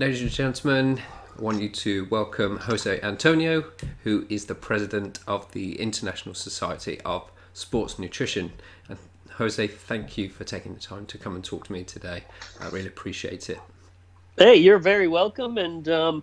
Ladies 0.00 0.22
and 0.22 0.30
gentlemen, 0.30 1.00
I 1.36 1.42
want 1.42 1.60
you 1.60 1.68
to 1.70 2.06
welcome 2.08 2.58
Jose 2.58 3.00
Antonio, 3.00 3.64
who 4.04 4.26
is 4.28 4.46
the 4.46 4.54
president 4.54 5.18
of 5.26 5.50
the 5.50 5.74
International 5.80 6.36
Society 6.36 7.00
of 7.00 7.28
Sports 7.52 7.98
Nutrition. 7.98 8.52
And 8.88 8.96
Jose, 9.32 9.66
thank 9.66 10.16
you 10.16 10.28
for 10.28 10.44
taking 10.44 10.72
the 10.72 10.78
time 10.78 11.04
to 11.06 11.18
come 11.18 11.34
and 11.34 11.44
talk 11.44 11.64
to 11.64 11.72
me 11.72 11.82
today. 11.82 12.22
I 12.60 12.68
really 12.68 12.86
appreciate 12.86 13.50
it. 13.50 13.58
Hey, 14.36 14.54
you're 14.54 14.78
very 14.78 15.08
welcome, 15.08 15.58
and 15.58 15.88
um, 15.88 16.22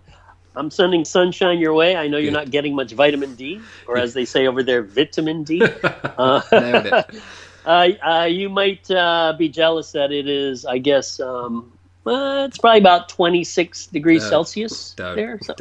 I'm 0.54 0.70
sending 0.70 1.04
sunshine 1.04 1.58
your 1.58 1.74
way. 1.74 1.96
I 1.96 2.08
know 2.08 2.16
you're 2.16 2.32
not 2.32 2.50
getting 2.50 2.74
much 2.74 2.92
vitamin 2.92 3.34
D, 3.34 3.60
or 3.86 3.98
as 3.98 4.14
they 4.14 4.24
say 4.24 4.46
over 4.46 4.62
there, 4.62 4.84
vitamin 4.84 5.44
D. 5.44 5.60
Uh, 5.62 6.40
Nailed 6.50 6.86
it. 6.86 7.22
Uh, 7.66 7.88
uh, 8.06 8.24
you 8.24 8.48
might 8.48 8.90
uh, 8.90 9.34
be 9.36 9.50
jealous 9.50 9.92
that 9.92 10.12
it 10.12 10.26
is, 10.26 10.64
I 10.64 10.78
guess, 10.78 11.20
um, 11.20 11.75
uh, 12.06 12.46
it's 12.46 12.58
probably 12.58 12.80
about 12.80 13.08
26 13.08 13.86
degrees 13.88 14.24
uh, 14.24 14.30
Celsius 14.30 14.94
don't, 14.94 15.16
there. 15.16 15.38
So. 15.42 15.54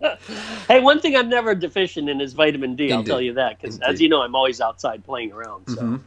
hey, 0.68 0.80
one 0.80 1.00
thing 1.00 1.16
I'm 1.16 1.28
never 1.28 1.54
deficient 1.54 2.08
in 2.08 2.20
is 2.20 2.32
vitamin 2.32 2.76
D. 2.76 2.84
Indeed. 2.84 2.94
I'll 2.94 3.04
tell 3.04 3.20
you 3.20 3.34
that 3.34 3.60
because, 3.60 3.80
as 3.80 4.00
you 4.00 4.08
know, 4.08 4.22
I'm 4.22 4.34
always 4.34 4.60
outside 4.60 5.04
playing 5.04 5.32
around. 5.32 5.68
So. 5.68 5.76
Mm-hmm. 5.76 5.98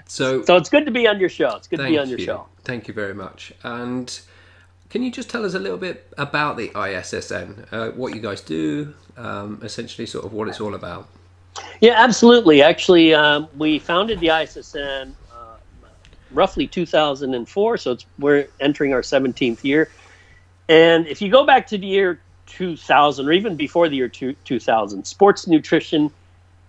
so, 0.06 0.42
so 0.44 0.56
it's 0.56 0.70
good 0.70 0.86
to 0.86 0.90
be 0.90 1.06
on 1.06 1.20
your 1.20 1.28
show. 1.28 1.54
It's 1.56 1.68
good 1.68 1.78
to 1.80 1.86
be 1.86 1.98
on 1.98 2.08
your 2.08 2.18
you. 2.18 2.24
show. 2.24 2.46
Thank 2.64 2.88
you 2.88 2.94
very 2.94 3.14
much. 3.14 3.52
And 3.62 4.18
can 4.90 5.02
you 5.02 5.10
just 5.10 5.28
tell 5.28 5.44
us 5.44 5.54
a 5.54 5.58
little 5.58 5.76
bit 5.78 6.10
about 6.16 6.56
the 6.56 6.68
ISSN, 6.70 7.66
uh, 7.72 7.90
what 7.90 8.14
you 8.14 8.20
guys 8.20 8.40
do, 8.40 8.94
um, 9.16 9.60
essentially, 9.62 10.06
sort 10.06 10.24
of 10.24 10.32
what 10.32 10.48
it's 10.48 10.60
all 10.60 10.74
about? 10.74 11.08
Yeah, 11.80 11.94
absolutely. 11.96 12.62
Actually, 12.62 13.12
um, 13.14 13.48
we 13.56 13.78
founded 13.78 14.20
the 14.20 14.28
ISSN 14.28 15.12
roughly 16.30 16.66
2004, 16.66 17.76
so 17.78 17.92
it's 17.92 18.06
we're 18.18 18.48
entering 18.60 18.92
our 18.92 19.02
17th 19.02 19.64
year. 19.64 19.90
And 20.68 21.06
if 21.06 21.22
you 21.22 21.30
go 21.30 21.46
back 21.46 21.66
to 21.68 21.78
the 21.78 21.86
year 21.86 22.20
2000, 22.46 23.26
or 23.26 23.32
even 23.32 23.56
before 23.56 23.88
the 23.88 23.96
year 23.96 24.08
two, 24.08 24.34
2000, 24.44 25.06
sports 25.06 25.46
nutrition 25.46 26.10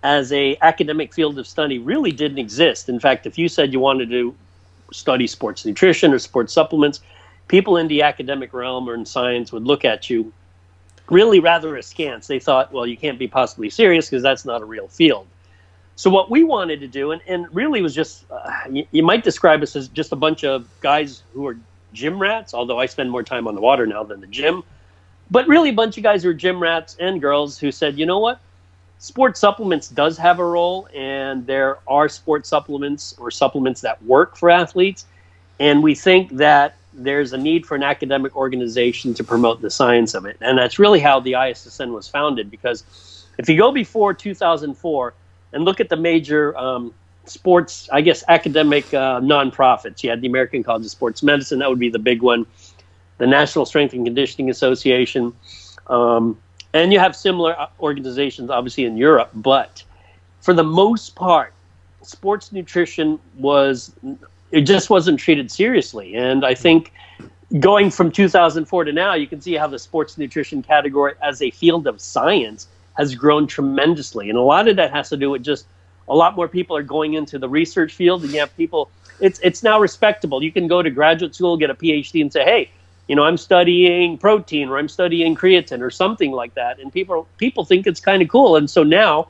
as 0.03 0.31
a 0.31 0.57
academic 0.61 1.13
field 1.13 1.37
of 1.37 1.47
study 1.47 1.77
really 1.77 2.11
didn't 2.11 2.37
exist. 2.37 2.87
In 2.87 2.99
fact, 2.99 3.25
if 3.25 3.37
you 3.37 3.49
said 3.49 3.73
you 3.73 3.79
wanted 3.79 4.09
to 4.09 4.33
study 4.93 5.27
sports 5.27 5.65
nutrition 5.65 6.13
or 6.13 6.19
sports 6.19 6.53
supplements, 6.53 7.01
people 7.47 7.77
in 7.77 7.87
the 7.87 8.01
academic 8.01 8.53
realm 8.53 8.89
or 8.89 8.93
in 8.93 9.05
science 9.05 9.51
would 9.51 9.63
look 9.63 9.83
at 9.83 10.09
you 10.09 10.31
really 11.09 11.39
rather 11.39 11.75
askance. 11.75 12.27
They 12.27 12.39
thought, 12.39 12.71
well, 12.71 12.87
you 12.87 12.95
can't 12.95 13.19
be 13.19 13.27
possibly 13.27 13.69
serious 13.69 14.09
because 14.09 14.23
that's 14.23 14.45
not 14.45 14.61
a 14.61 14.65
real 14.65 14.87
field. 14.87 15.27
So 15.99 16.09
what 16.09 16.31
we 16.31 16.45
wanted 16.45 16.79
to 16.79 16.87
do, 16.87 17.11
and, 17.11 17.21
and 17.27 17.53
really 17.53 17.81
was 17.81 17.93
just, 17.93 18.23
uh, 18.31 18.49
you, 18.71 18.87
you, 18.91 19.03
might 19.03 19.21
describe 19.21 19.61
us 19.61 19.75
as 19.75 19.89
just 19.89 20.13
a 20.13 20.15
bunch 20.15 20.45
of 20.45 20.65
guys 20.79 21.23
who 21.33 21.45
are 21.45 21.57
gym 21.91 22.21
rats, 22.21 22.53
although 22.53 22.79
I 22.79 22.85
spend 22.85 23.11
more 23.11 23.21
time 23.21 23.49
on 23.49 23.53
the 23.53 23.59
water 23.59 23.85
now 23.85 24.03
than 24.05 24.21
the 24.21 24.27
gym. 24.27 24.63
But 25.29 25.45
really 25.49 25.71
a 25.71 25.73
bunch 25.73 25.97
of 25.97 26.03
guys 26.03 26.23
who 26.23 26.29
are 26.29 26.33
gym 26.33 26.61
rats 26.61 26.95
and 27.01 27.19
girls 27.19 27.59
who 27.59 27.69
said, 27.69 27.99
you 27.99 28.05
know 28.05 28.17
what? 28.17 28.39
Sports 28.99 29.41
supplements 29.41 29.89
does 29.89 30.17
have 30.17 30.39
a 30.39 30.45
role, 30.45 30.87
and 30.95 31.45
there 31.45 31.79
are 31.85 32.07
sports 32.07 32.47
supplements 32.47 33.13
or 33.17 33.29
supplements 33.29 33.81
that 33.81 34.01
work 34.03 34.37
for 34.37 34.49
athletes. 34.49 35.05
And 35.59 35.83
we 35.83 35.95
think 35.95 36.31
that 36.37 36.77
there's 36.93 37.33
a 37.33 37.37
need 37.37 37.65
for 37.65 37.75
an 37.75 37.83
academic 37.83 38.37
organization 38.37 39.13
to 39.15 39.23
promote 39.25 39.61
the 39.61 39.69
science 39.69 40.13
of 40.13 40.25
it. 40.25 40.37
And 40.39 40.57
that's 40.57 40.79
really 40.79 41.01
how 41.01 41.19
the 41.19 41.33
ISSN 41.33 41.91
was 41.91 42.07
founded. 42.07 42.49
Because 42.49 42.85
if 43.37 43.49
you 43.49 43.57
go 43.57 43.73
before 43.73 44.13
2004 44.13 45.13
and 45.53 45.65
look 45.65 45.79
at 45.79 45.89
the 45.89 45.97
major 45.97 46.57
um, 46.57 46.93
sports, 47.25 47.89
I 47.91 48.01
guess, 48.01 48.23
academic 48.27 48.93
uh, 48.93 49.19
nonprofits, 49.21 50.03
you 50.03 50.09
had 50.09 50.21
the 50.21 50.27
American 50.27 50.63
College 50.63 50.85
of 50.85 50.91
Sports 50.91 51.23
Medicine, 51.23 51.59
that 51.59 51.69
would 51.69 51.79
be 51.79 51.89
the 51.89 51.99
big 51.99 52.21
one, 52.21 52.45
the 53.17 53.27
National 53.27 53.65
Strength 53.65 53.93
and 53.93 54.05
Conditioning 54.05 54.49
Association. 54.49 55.33
Um, 55.87 56.37
and 56.73 56.93
you 56.93 56.99
have 56.99 57.15
similar 57.15 57.59
uh, 57.59 57.67
organizations, 57.79 58.49
obviously, 58.49 58.85
in 58.85 58.97
Europe. 58.97 59.31
But 59.33 59.83
for 60.41 60.53
the 60.53 60.63
most 60.63 61.15
part, 61.15 61.53
sports 62.01 62.51
nutrition 62.51 63.19
was 63.37 63.91
it 64.51 64.61
just 64.61 64.89
wasn't 64.89 65.19
treated 65.19 65.51
seriously. 65.51 66.15
And 66.15 66.45
I 66.45 66.53
think 66.53 66.91
going 67.59 67.89
from 67.91 68.11
2004 68.11 68.83
to 68.85 68.93
now, 68.93 69.13
you 69.13 69.27
can 69.27 69.41
see 69.41 69.53
how 69.53 69.67
the 69.67 69.79
sports 69.79 70.17
nutrition 70.17 70.61
category 70.61 71.13
as 71.21 71.41
a 71.41 71.51
field 71.51 71.87
of 71.87 71.99
science 71.99 72.67
has 72.99 73.15
grown 73.15 73.47
tremendously. 73.47 74.29
And 74.29 74.37
a 74.37 74.41
lot 74.41 74.67
of 74.67 74.75
that 74.75 74.91
has 74.91 75.09
to 75.09 75.17
do 75.17 75.31
with 75.31 75.41
just 75.41 75.65
a 76.09 76.15
lot 76.15 76.35
more 76.35 76.47
people 76.47 76.75
are 76.75 76.83
going 76.83 77.13
into 77.13 77.39
the 77.39 77.47
research 77.47 77.93
field, 77.93 78.23
and 78.23 78.31
you 78.33 78.39
have 78.41 78.55
people. 78.57 78.91
It's 79.19 79.39
it's 79.39 79.63
now 79.63 79.79
respectable. 79.79 80.43
You 80.43 80.51
can 80.51 80.67
go 80.67 80.83
to 80.83 80.89
graduate 80.89 81.33
school, 81.33 81.57
get 81.57 81.69
a 81.69 81.75
PhD, 81.75 82.21
and 82.21 82.31
say, 82.31 82.43
"Hey, 82.43 82.71
you 83.07 83.15
know, 83.15 83.23
I'm 83.23 83.37
studying 83.37 84.17
protein 84.17 84.69
or 84.69 84.77
I'm 84.77 84.89
studying 84.89 85.35
creatine 85.35 85.81
or 85.81 85.89
something 85.89 86.31
like 86.31 86.53
that," 86.55 86.79
and 86.79 86.91
people 86.91 87.27
people 87.37 87.63
think 87.63 87.87
it's 87.87 88.01
kind 88.01 88.21
of 88.21 88.27
cool. 88.27 88.57
And 88.57 88.69
so 88.69 88.83
now 88.83 89.29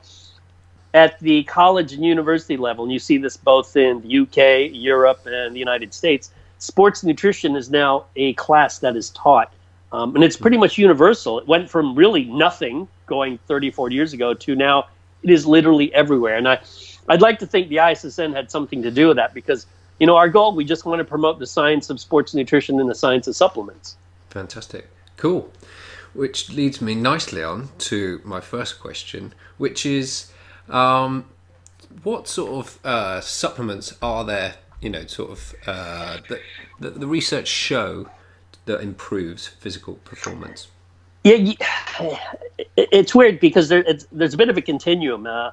at 0.92 1.20
the 1.20 1.44
college 1.44 1.92
and 1.92 2.04
university 2.04 2.56
level, 2.56 2.84
and 2.84 2.92
you 2.92 2.98
see 2.98 3.18
this 3.18 3.36
both 3.36 3.76
in 3.76 4.00
the 4.00 4.18
UK, 4.22 4.70
Europe, 4.74 5.20
and 5.26 5.54
the 5.54 5.60
United 5.60 5.94
States, 5.94 6.32
sports 6.58 7.04
nutrition 7.04 7.54
is 7.54 7.70
now 7.70 8.06
a 8.16 8.32
class 8.34 8.80
that 8.80 8.96
is 8.96 9.10
taught. 9.10 9.52
Um, 9.92 10.14
and 10.14 10.24
it's 10.24 10.36
pretty 10.36 10.56
much 10.56 10.78
universal. 10.78 11.38
It 11.38 11.46
went 11.46 11.70
from 11.70 11.94
really 11.94 12.24
nothing 12.24 12.88
going 13.10 13.38
30, 13.46 13.70
40 13.72 13.94
years 13.94 14.14
ago 14.14 14.32
to 14.32 14.56
now 14.56 14.86
it 15.22 15.28
is 15.28 15.44
literally 15.44 15.92
everywhere. 15.92 16.36
And 16.36 16.48
I, 16.48 16.60
I'd 17.08 17.20
like 17.20 17.38
to 17.40 17.46
think 17.46 17.68
the 17.68 17.76
ISSN 17.76 18.34
had 18.34 18.50
something 18.50 18.82
to 18.82 18.90
do 18.90 19.08
with 19.08 19.16
that 19.16 19.34
because, 19.34 19.66
you 19.98 20.06
know, 20.06 20.16
our 20.16 20.30
goal, 20.30 20.54
we 20.54 20.64
just 20.64 20.86
want 20.86 21.00
to 21.00 21.04
promote 21.04 21.38
the 21.38 21.46
science 21.46 21.90
of 21.90 22.00
sports 22.00 22.34
nutrition 22.34 22.80
and 22.80 22.88
the 22.88 22.94
science 22.94 23.26
of 23.26 23.36
supplements. 23.36 23.96
Fantastic. 24.30 24.88
Cool. 25.18 25.52
Which 26.14 26.50
leads 26.50 26.80
me 26.80 26.94
nicely 26.94 27.42
on 27.42 27.68
to 27.90 28.20
my 28.24 28.40
first 28.40 28.80
question, 28.80 29.34
which 29.58 29.84
is 29.84 30.32
um, 30.68 31.26
what 32.02 32.26
sort 32.28 32.52
of 32.52 32.78
uh, 32.84 33.20
supplements 33.20 33.94
are 34.00 34.24
there? 34.24 34.54
You 34.80 34.90
know, 34.90 35.04
sort 35.06 35.30
of 35.32 35.54
uh, 35.66 36.18
that 36.28 36.40
the, 36.80 36.90
the 36.90 37.06
research 37.06 37.48
show 37.48 38.08
that 38.64 38.80
improves 38.80 39.48
physical 39.48 39.94
performance. 39.94 40.68
Yeah, 41.22 41.52
it's 42.76 43.14
weird 43.14 43.40
because 43.40 43.68
there, 43.68 43.84
there's 44.10 44.34
a 44.34 44.36
bit 44.38 44.48
of 44.48 44.56
a 44.56 44.62
continuum, 44.62 45.26
uh, 45.26 45.50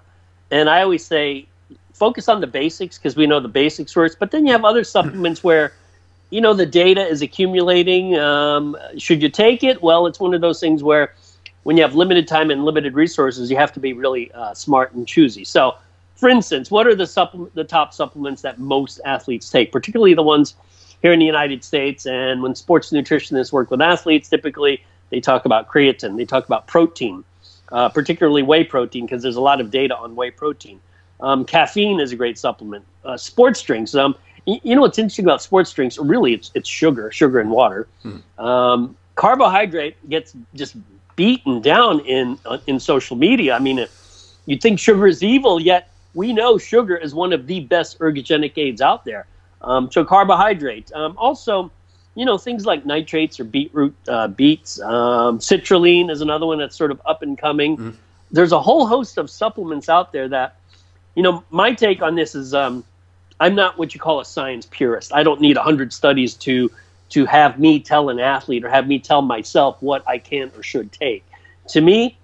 and 0.49 0.69
I 0.69 0.81
always 0.81 1.05
say 1.05 1.45
focus 1.93 2.29
on 2.29 2.39
the 2.41 2.47
basics 2.47 2.97
because 2.97 3.15
we 3.15 3.27
know 3.27 3.39
the 3.39 3.49
basics 3.49 3.91
first. 3.91 4.19
But 4.19 4.31
then 4.31 4.45
you 4.45 4.51
have 4.51 4.63
other 4.63 4.83
supplements 4.83 5.43
where, 5.43 5.73
you 6.29 6.39
know, 6.39 6.53
the 6.53 6.65
data 6.65 7.05
is 7.05 7.21
accumulating. 7.21 8.15
Um, 8.17 8.77
should 8.97 9.21
you 9.21 9.29
take 9.29 9.63
it? 9.63 9.81
Well, 9.81 10.05
it's 10.07 10.19
one 10.19 10.33
of 10.33 10.41
those 10.41 10.59
things 10.59 10.83
where 10.83 11.15
when 11.63 11.75
you 11.75 11.83
have 11.83 11.95
limited 11.95 12.27
time 12.27 12.49
and 12.49 12.63
limited 12.63 12.93
resources, 12.93 13.51
you 13.51 13.57
have 13.57 13.73
to 13.73 13.79
be 13.79 13.91
really 13.91 14.31
uh, 14.31 14.53
smart 14.53 14.93
and 14.93 15.05
choosy. 15.05 15.43
So, 15.43 15.75
for 16.15 16.29
instance, 16.29 16.71
what 16.71 16.87
are 16.87 16.95
the 16.95 17.07
supple- 17.07 17.49
the 17.55 17.63
top 17.63 17.93
supplements 17.93 18.41
that 18.43 18.57
most 18.57 19.01
athletes 19.03 19.49
take, 19.49 19.71
particularly 19.71 20.13
the 20.13 20.23
ones 20.23 20.55
here 21.01 21.11
in 21.11 21.19
the 21.19 21.25
United 21.25 21.63
States? 21.63 22.05
And 22.05 22.41
when 22.41 22.55
sports 22.55 22.91
nutritionists 22.91 23.51
work 23.51 23.69
with 23.69 23.81
athletes, 23.81 24.29
typically 24.29 24.83
they 25.09 25.19
talk 25.19 25.45
about 25.45 25.67
creatine, 25.67 26.17
they 26.17 26.25
talk 26.25 26.45
about 26.45 26.67
protein, 26.67 27.23
uh, 27.71 27.89
particularly 27.89 28.43
whey 28.43 28.63
protein, 28.63 29.05
because 29.05 29.21
there's 29.23 29.35
a 29.35 29.41
lot 29.41 29.61
of 29.61 29.71
data 29.71 29.95
on 29.95 30.15
whey 30.15 30.31
protein. 30.31 30.79
Um, 31.19 31.45
caffeine 31.45 31.99
is 31.99 32.11
a 32.11 32.15
great 32.15 32.37
supplement. 32.37 32.85
Uh, 33.03 33.17
sports 33.17 33.61
drinks. 33.61 33.95
Um, 33.95 34.15
y- 34.45 34.59
you 34.63 34.75
know 34.75 34.81
what's 34.81 34.99
interesting 34.99 35.25
about 35.25 35.41
sports 35.41 35.71
drinks? 35.73 35.97
Really, 35.97 36.33
it's 36.33 36.51
it's 36.53 36.69
sugar, 36.69 37.11
sugar 37.11 37.39
and 37.39 37.49
water. 37.49 37.87
Hmm. 38.03 38.45
Um, 38.45 38.97
carbohydrate 39.15 39.95
gets 40.09 40.35
just 40.53 40.75
beaten 41.15 41.61
down 41.61 42.01
in 42.01 42.37
uh, 42.45 42.59
in 42.67 42.79
social 42.79 43.15
media. 43.17 43.55
I 43.55 43.59
mean, 43.59 43.85
you'd 44.45 44.61
think 44.61 44.79
sugar 44.79 45.07
is 45.07 45.23
evil, 45.23 45.59
yet 45.59 45.89
we 46.13 46.33
know 46.33 46.57
sugar 46.57 46.95
is 46.95 47.13
one 47.13 47.33
of 47.33 47.47
the 47.47 47.61
best 47.61 47.99
ergogenic 47.99 48.53
aids 48.57 48.81
out 48.81 49.05
there. 49.05 49.25
Um, 49.61 49.91
so 49.91 50.05
carbohydrate. 50.05 50.91
Um, 50.93 51.15
also, 51.17 51.71
you 52.17 52.25
know, 52.25 52.39
things 52.39 52.65
like 52.65 52.83
nitrates 52.83 53.39
or 53.39 53.43
beetroot 53.43 53.95
uh, 54.07 54.27
beets. 54.27 54.81
Um, 54.81 55.37
citrulline 55.37 56.09
is 56.09 56.19
another 56.19 56.47
one 56.47 56.57
that's 56.57 56.75
sort 56.75 56.89
of 56.89 56.99
up 57.05 57.21
and 57.21 57.37
coming. 57.37 57.77
Mm. 57.77 57.95
There's 58.31 58.51
a 58.51 58.59
whole 58.59 58.87
host 58.87 59.19
of 59.19 59.29
supplements 59.29 59.87
out 59.87 60.11
there 60.13 60.27
that, 60.29 60.55
you 61.13 61.21
know, 61.21 61.43
my 61.51 61.75
take 61.75 62.01
on 62.01 62.15
this 62.15 62.33
is 62.33 62.55
um, 62.55 62.83
I'm 63.39 63.53
not 63.53 63.77
what 63.77 63.93
you 63.93 63.99
call 63.99 64.19
a 64.19 64.25
science 64.25 64.65
purist. 64.65 65.13
I 65.13 65.21
don't 65.21 65.39
need 65.39 65.57
100 65.57 65.93
studies 65.93 66.33
to 66.35 66.71
to 67.09 67.25
have 67.25 67.59
me 67.59 67.79
tell 67.79 68.09
an 68.09 68.19
athlete 68.19 68.65
or 68.65 68.69
have 68.69 68.87
me 68.87 68.97
tell 68.97 69.21
myself 69.21 69.77
what 69.81 70.05
I 70.07 70.17
can 70.17 70.51
or 70.57 70.63
should 70.63 70.91
take. 70.91 71.23
To 71.69 71.81
me, 71.81 72.17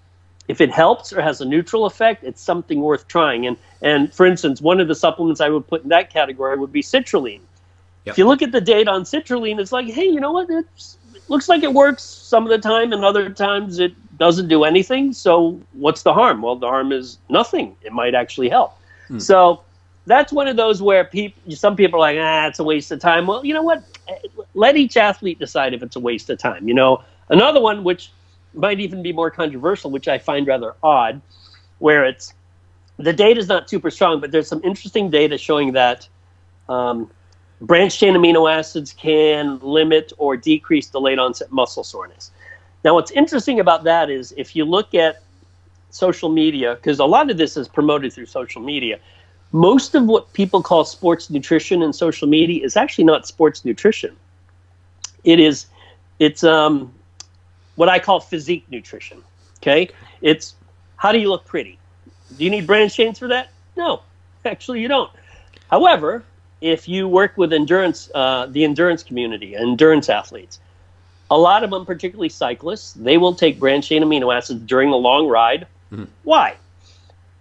if 0.47 0.59
it 0.59 0.71
helps 0.71 1.13
or 1.13 1.21
has 1.21 1.39
a 1.39 1.45
neutral 1.45 1.85
effect, 1.85 2.23
it's 2.23 2.41
something 2.41 2.81
worth 2.81 3.07
trying. 3.07 3.45
And 3.45 3.57
and 3.83 4.11
for 4.11 4.25
instance, 4.25 4.59
one 4.59 4.79
of 4.79 4.87
the 4.87 4.95
supplements 4.95 5.39
I 5.39 5.49
would 5.49 5.67
put 5.67 5.83
in 5.83 5.89
that 5.89 6.09
category 6.11 6.57
would 6.57 6.71
be 6.71 6.81
citrulline. 6.81 7.41
Yep. 8.05 8.13
If 8.13 8.17
you 8.17 8.27
look 8.27 8.41
at 8.41 8.51
the 8.51 8.61
data 8.61 8.91
on 8.91 9.03
citrulline, 9.03 9.59
it's 9.59 9.71
like, 9.71 9.87
hey, 9.87 10.05
you 10.05 10.19
know 10.19 10.31
what? 10.31 10.49
It's, 10.49 10.97
it 11.15 11.21
looks 11.29 11.47
like 11.47 11.63
it 11.63 11.73
works 11.73 12.03
some 12.03 12.43
of 12.43 12.49
the 12.49 12.57
time, 12.57 12.91
and 12.91 13.03
other 13.05 13.29
times 13.29 13.79
it 13.79 13.93
doesn't 14.17 14.47
do 14.47 14.63
anything. 14.63 15.13
So 15.13 15.59
what's 15.73 16.03
the 16.03 16.13
harm? 16.13 16.41
Well, 16.41 16.55
the 16.55 16.67
harm 16.67 16.91
is 16.91 17.17
nothing. 17.29 17.75
It 17.81 17.93
might 17.93 18.13
actually 18.13 18.49
help. 18.49 18.77
Hmm. 19.07 19.19
So 19.19 19.61
that's 20.05 20.33
one 20.33 20.47
of 20.47 20.57
those 20.57 20.81
where 20.81 21.05
people, 21.05 21.55
some 21.55 21.75
people 21.75 21.97
are 21.99 22.13
like, 22.13 22.17
ah, 22.19 22.47
it's 22.47 22.59
a 22.59 22.63
waste 22.63 22.91
of 22.91 22.99
time. 22.99 23.25
Well, 23.25 23.45
you 23.45 23.53
know 23.53 23.63
what? 23.63 23.83
let 24.53 24.77
each 24.77 24.97
athlete 24.97 25.39
decide 25.39 25.73
if 25.73 25.81
it's 25.81 25.95
a 25.95 25.99
waste 25.99 26.29
of 26.29 26.37
time. 26.37 26.67
You 26.67 26.73
know, 26.73 27.03
another 27.29 27.61
one 27.61 27.83
which 27.83 28.11
might 28.53 28.79
even 28.79 29.01
be 29.01 29.13
more 29.13 29.31
controversial, 29.31 29.91
which 29.91 30.07
I 30.07 30.17
find 30.17 30.45
rather 30.45 30.75
odd, 30.83 31.21
where 31.79 32.05
it's 32.05 32.33
the 32.97 33.13
data 33.13 33.39
is 33.39 33.47
not 33.47 33.69
super 33.69 33.89
strong, 33.89 34.19
but 34.19 34.31
there's 34.31 34.47
some 34.47 34.61
interesting 34.63 35.09
data 35.09 35.37
showing 35.37 35.73
that 35.73 36.07
um, 36.69 37.09
branched 37.63 37.99
chain 37.99 38.13
amino 38.13 38.51
acids 38.51 38.93
can 38.93 39.57
limit 39.59 40.11
or 40.17 40.35
decrease 40.35 40.87
delayed 40.87 41.17
onset 41.17 41.51
muscle 41.51 41.83
soreness. 41.83 42.31
Now, 42.83 42.95
what's 42.95 43.11
interesting 43.11 43.61
about 43.61 43.85
that 43.85 44.09
is 44.09 44.33
if 44.37 44.55
you 44.55 44.65
look 44.65 44.93
at 44.93 45.23
social 45.89 46.29
media, 46.29 46.75
because 46.75 46.99
a 46.99 47.05
lot 47.05 47.31
of 47.31 47.37
this 47.37 47.55
is 47.55 47.67
promoted 47.67 48.11
through 48.11 48.25
social 48.25 48.61
media, 48.61 48.99
most 49.53 49.95
of 49.95 50.05
what 50.05 50.33
people 50.33 50.61
call 50.61 50.83
sports 50.83 51.29
nutrition 51.29 51.81
in 51.81 51.93
social 51.93 52.27
media 52.27 52.65
is 52.65 52.75
actually 52.75 53.05
not 53.05 53.25
sports 53.25 53.63
nutrition. 53.63 54.15
It 55.23 55.39
is, 55.39 55.67
it's 56.19 56.43
um, 56.43 56.93
what 57.75 57.87
I 57.87 57.99
call 57.99 58.19
physique 58.19 58.65
nutrition. 58.69 59.23
Okay, 59.59 59.89
it's 60.21 60.55
how 60.97 61.13
do 61.13 61.19
you 61.19 61.29
look 61.29 61.45
pretty? 61.45 61.79
Do 62.37 62.43
you 62.43 62.49
need 62.49 62.67
branched 62.67 62.97
chains 62.97 63.19
for 63.19 63.29
that? 63.29 63.51
No, 63.77 64.01
actually 64.43 64.81
you 64.81 64.89
don't. 64.89 65.09
However, 65.69 66.25
if 66.63 66.87
you 66.87 67.09
work 67.09 67.37
with 67.37 67.51
endurance, 67.51 68.09
uh, 68.15 68.45
the 68.45 68.63
endurance 68.63 69.03
community, 69.03 69.53
endurance 69.53 70.07
athletes, 70.07 70.59
a 71.29 71.37
lot 71.37 71.63
of 71.63 71.69
them, 71.69 71.85
particularly 71.85 72.29
cyclists, 72.29 72.93
they 72.93 73.17
will 73.17 73.35
take 73.35 73.59
branched 73.59 73.89
chain 73.89 74.01
amino 74.01 74.33
acids 74.33 74.61
during 74.61 74.89
a 74.89 74.95
long 74.95 75.27
ride. 75.27 75.67
Mm-hmm. 75.91 76.05
Why? 76.23 76.55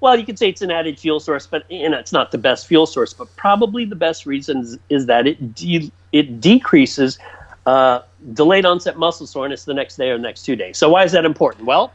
Well, 0.00 0.19
you 0.19 0.26
could 0.26 0.40
say 0.40 0.48
it's 0.48 0.60
an 0.60 0.72
added 0.72 0.98
fuel 0.98 1.20
source, 1.20 1.46
but 1.46 1.70
you 1.70 1.88
know, 1.88 1.98
it's 1.98 2.12
not 2.12 2.32
the 2.32 2.38
best 2.38 2.66
fuel 2.66 2.84
source. 2.84 3.12
But 3.12 3.34
probably 3.36 3.84
the 3.84 3.94
best 3.94 4.26
reason 4.26 4.58
is, 4.58 4.78
is 4.88 5.06
that 5.06 5.28
it 5.28 5.54
de- 5.54 5.92
it 6.10 6.40
decreases 6.40 7.20
uh, 7.66 8.00
delayed 8.32 8.66
onset 8.66 8.98
muscle 8.98 9.28
soreness 9.28 9.64
the 9.64 9.75
next 9.75 9.96
day 9.96 10.10
or 10.10 10.16
the 10.16 10.22
next 10.25 10.42
two 10.42 10.56
days. 10.56 10.78
So 10.78 10.88
why 10.88 11.04
is 11.04 11.12
that 11.12 11.25
important? 11.25 11.66
Well, 11.66 11.92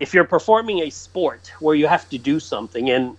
if 0.00 0.14
you're 0.14 0.24
performing 0.24 0.78
a 0.78 0.88
sport 0.88 1.52
where 1.60 1.74
you 1.74 1.86
have 1.86 2.08
to 2.08 2.16
do 2.16 2.40
something, 2.40 2.88
and 2.88 3.14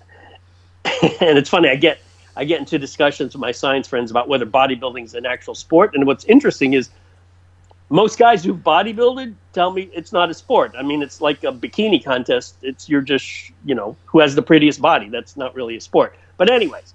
and 1.22 1.38
it's 1.38 1.50
funny, 1.50 1.70
I 1.70 1.76
get 1.76 2.00
I 2.36 2.46
get 2.46 2.60
into 2.60 2.80
discussions 2.80 3.34
with 3.34 3.42
my 3.42 3.52
science 3.52 3.88
friends 3.88 4.12
about 4.12 4.28
whether 4.28 4.46
bodybuilding 4.46 5.04
is 5.04 5.14
an 5.16 5.26
actual 5.26 5.56
sport. 5.56 5.96
And 5.96 6.06
what's 6.06 6.26
interesting 6.26 6.74
is 6.74 6.90
most 7.90 8.20
guys 8.20 8.44
who've 8.44 8.58
bodybuilded 8.58 9.34
tell 9.54 9.72
me 9.72 9.90
it's 9.94 10.14
not 10.14 10.30
a 10.30 10.34
sport. 10.34 10.74
I 10.78 10.84
mean, 10.84 11.02
it's 11.02 11.22
like 11.22 11.44
a 11.44 11.52
bikini 11.52 12.04
contest. 12.04 12.56
It's 12.62 12.88
you're 12.88 13.02
just 13.02 13.52
you 13.66 13.76
know 13.76 13.96
who 14.06 14.20
has 14.20 14.36
the 14.36 14.42
prettiest 14.42 14.82
body. 14.82 15.10
That's 15.10 15.36
not 15.36 15.56
really 15.56 15.76
a 15.76 15.82
sport. 15.82 16.16
But 16.38 16.52
anyways, 16.52 16.94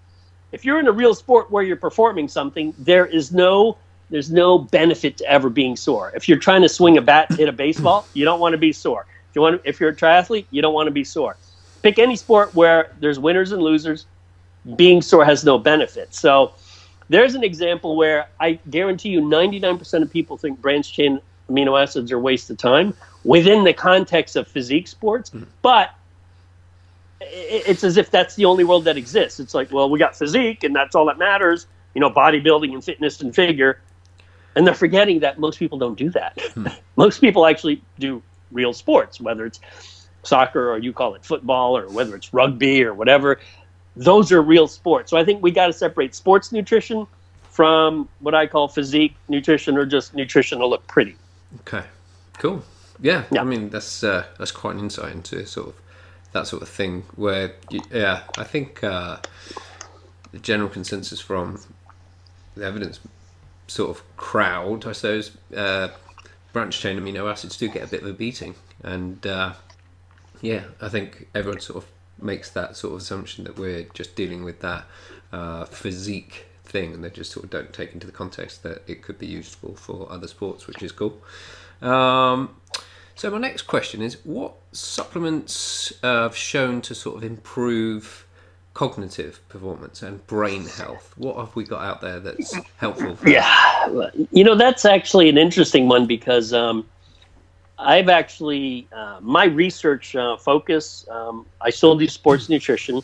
if 0.53 0.65
you're 0.65 0.79
in 0.79 0.87
a 0.87 0.93
real 0.93 1.15
sport 1.15 1.51
where 1.51 1.63
you're 1.63 1.77
performing 1.77 2.29
something, 2.29 2.75
there 2.79 3.07
is 3.07 3.33
no 3.33 3.77
there's 4.11 4.31
no 4.31 4.59
benefit 4.59 5.17
to 5.19 5.27
ever 5.27 5.51
being 5.51 5.77
sore. 5.77 6.13
If 6.15 6.29
you're 6.29 6.39
trying 6.39 6.63
to 6.63 6.69
swing 6.69 6.97
a 6.99 7.03
bat, 7.03 7.33
hit 7.33 7.49
a 7.49 7.53
baseball, 7.53 8.07
you 8.15 8.25
don't 8.25 8.39
want 8.39 8.53
to 8.53 8.59
be 8.59 8.73
sore. 8.73 9.07
If 9.31 9.37
you 9.37 9.43
want, 9.43 9.61
if 9.65 9.81
you're 9.81 9.91
a 9.91 9.97
triathlete, 9.97 10.47
you 10.51 10.63
don't 10.63 10.75
want 10.75 10.87
to 10.87 10.93
be 10.93 11.03
sore. 11.03 11.37
Pick 11.83 11.99
any 11.99 12.15
sport 12.15 12.55
where 12.55 12.93
there's 13.01 13.19
winners 13.19 13.51
and 13.51 13.61
losers. 13.61 14.07
Being 14.76 15.02
sore 15.02 15.25
has 15.25 15.44
no 15.44 15.58
benefit. 15.58 16.14
So 16.14 16.55
there's 17.08 17.34
an 17.34 17.44
example 17.44 17.96
where 17.96 18.28
I 18.40 18.58
guarantee 18.70 19.11
you 19.11 19.20
99% 19.20 20.02
of 20.02 20.11
people 20.11 20.37
think 20.37 20.61
branched 20.61 20.94
chain 20.94 21.20
amino 21.50 21.81
acids 21.81 22.11
are 22.11 22.16
a 22.16 22.20
waste 22.20 22.49
of 22.50 22.56
time 22.56 22.94
within 23.25 23.64
the 23.64 23.72
context 23.75 24.37
of 24.37 24.49
physique 24.49 24.88
sports. 24.88 25.31
Mm-hmm. 25.31 25.44
But 25.62 25.90
it's 27.20 27.84
as 27.84 27.96
if 27.96 28.11
that's 28.11 28.34
the 28.37 28.44
only 28.44 28.64
world 28.64 28.84
that 28.84 28.96
exists. 28.96 29.40
It's 29.40 29.55
like, 29.55 29.72
well, 29.72 29.88
we 29.88 29.99
got 29.99 30.16
physique 30.16 30.64
and 30.64 30.75
that's 30.75 30.94
all 30.94 31.06
that 31.06 31.19
matters, 31.19 31.66
you 31.94 32.00
know, 32.00 32.11
bodybuilding 32.11 32.72
and 32.72 32.84
fitness 32.84 33.20
and 33.20 33.34
figure. 33.34 33.81
And 34.56 34.66
they're 34.66 34.75
forgetting 34.75 35.20
that 35.20 35.38
most 35.38 35.58
people 35.58 35.78
don't 35.78 35.99
do 35.99 36.11
that. 36.11 36.40
Hmm. 36.55 36.69
most 36.96 37.20
people 37.20 37.46
actually 37.46 37.82
do 37.99 38.22
real 38.52 38.72
sports, 38.72 39.20
whether 39.20 39.46
it's 39.46 39.61
soccer 40.22 40.70
or 40.70 40.78
you 40.78 40.93
call 40.93 41.14
it 41.14 41.25
football 41.25 41.76
or 41.76 41.88
whether 41.88 42.14
it's 42.16 42.32
rugby 42.32 42.82
or 42.82 42.94
whatever. 42.94 43.40
Those 43.96 44.32
are 44.32 44.43
real 44.43 44.67
sports. 44.67 45.11
So 45.11 45.17
I 45.17 45.25
think 45.25 45.43
we 45.43 45.50
got 45.50 45.69
to 45.69 45.73
separate 45.73 46.14
sports 46.14 46.52
nutrition 46.52 47.06
from 47.50 48.08
what 48.19 48.35
I 48.35 48.46
call 48.46 48.67
physique 48.67 49.14
nutrition 49.29 49.76
or 49.76 49.87
just 49.87 50.14
nutrition 50.14 50.58
to 50.58 50.67
look 50.67 50.87
pretty. 50.88 51.17
Okay, 51.61 51.85
cool. 52.38 52.64
Yeah, 53.00 53.25
yeah. 53.31 53.41
I 53.41 53.44
mean 53.44 53.70
that's 53.70 54.02
uh, 54.02 54.25
that's 54.38 54.50
quite 54.50 54.75
an 54.75 54.81
insight 54.81 55.12
into 55.12 55.46
sort 55.46 55.69
of 55.69 55.75
that 56.32 56.46
sort 56.46 56.62
of 56.62 56.69
thing. 56.69 57.05
Where 57.14 57.55
yeah, 57.93 58.23
I 58.37 58.44
think 58.44 58.82
uh, 58.82 59.19
the 60.32 60.38
general 60.40 60.69
consensus 60.69 61.20
from 61.20 61.61
the 62.56 62.64
evidence 62.64 62.99
sort 63.67 63.90
of 63.90 64.17
crowd, 64.17 64.87
I 64.87 64.93
suppose, 64.93 65.37
uh, 65.56 65.88
branched 66.52 66.81
chain 66.81 66.99
amino 66.99 67.31
acids 67.31 67.56
do 67.56 67.69
get 67.69 67.85
a 67.85 67.87
bit 67.87 68.02
of 68.02 68.08
a 68.08 68.12
beating, 68.12 68.55
and 68.82 69.25
uh, 69.26 69.55
yeah, 70.40 70.64
I 70.81 70.88
think 70.88 71.29
everyone 71.35 71.61
sort 71.61 71.85
of 71.85 71.90
makes 72.20 72.50
that 72.50 72.76
sort 72.76 72.94
of 72.94 73.00
assumption 73.00 73.44
that 73.44 73.58
we're 73.58 73.84
just 73.94 74.14
dealing 74.14 74.44
with 74.44 74.61
that 74.61 74.84
uh, 75.32 75.64
physique 75.64 76.46
thing, 76.64 76.93
and 76.94 77.05
they 77.05 77.11
just 77.11 77.32
sort 77.32 77.44
of 77.44 77.50
don't 77.50 77.72
take 77.72 77.93
into 77.93 78.06
the 78.06 78.12
context 78.12 78.62
that 78.62 78.82
it 78.87 79.02
could 79.02 79.19
be 79.19 79.26
useful 79.26 79.75
for 79.75 80.11
other 80.11 80.28
sports, 80.28 80.66
which 80.66 80.82
is 80.82 80.93
cool. 80.93 81.20
Um, 81.82 82.56
so 83.14 83.31
my 83.31 83.38
next 83.38 83.62
question 83.62 84.02
is: 84.02 84.19
What 84.25 84.55
supplements 84.72 85.93
have 86.02 86.37
shown 86.37 86.81
to 86.82 86.94
sort 86.94 87.16
of 87.16 87.25
improve 87.25 88.26
cognitive 88.75 89.40
performance 89.49 90.02
and 90.02 90.26
brain 90.26 90.66
health? 90.66 91.14
What 91.16 91.37
have 91.37 91.55
we 91.55 91.64
got 91.64 91.82
out 91.82 92.00
there 92.00 92.19
that's 92.20 92.55
helpful? 92.76 93.16
yeah, 93.26 93.88
you 94.32 94.43
know 94.44 94.56
that's 94.56 94.84
actually 94.84 95.28
an 95.28 95.38
interesting 95.38 95.88
one 95.88 96.06
because 96.06 96.52
um, 96.52 96.84
I've 97.79 98.09
actually 98.09 98.87
uh, 98.93 99.19
my 99.21 99.44
research 99.44 100.15
uh, 100.15 100.37
focus. 100.37 101.06
Um, 101.11 101.47
I 101.61 101.71
still 101.71 101.97
do 101.97 102.09
sports 102.09 102.49
nutrition, 102.49 103.03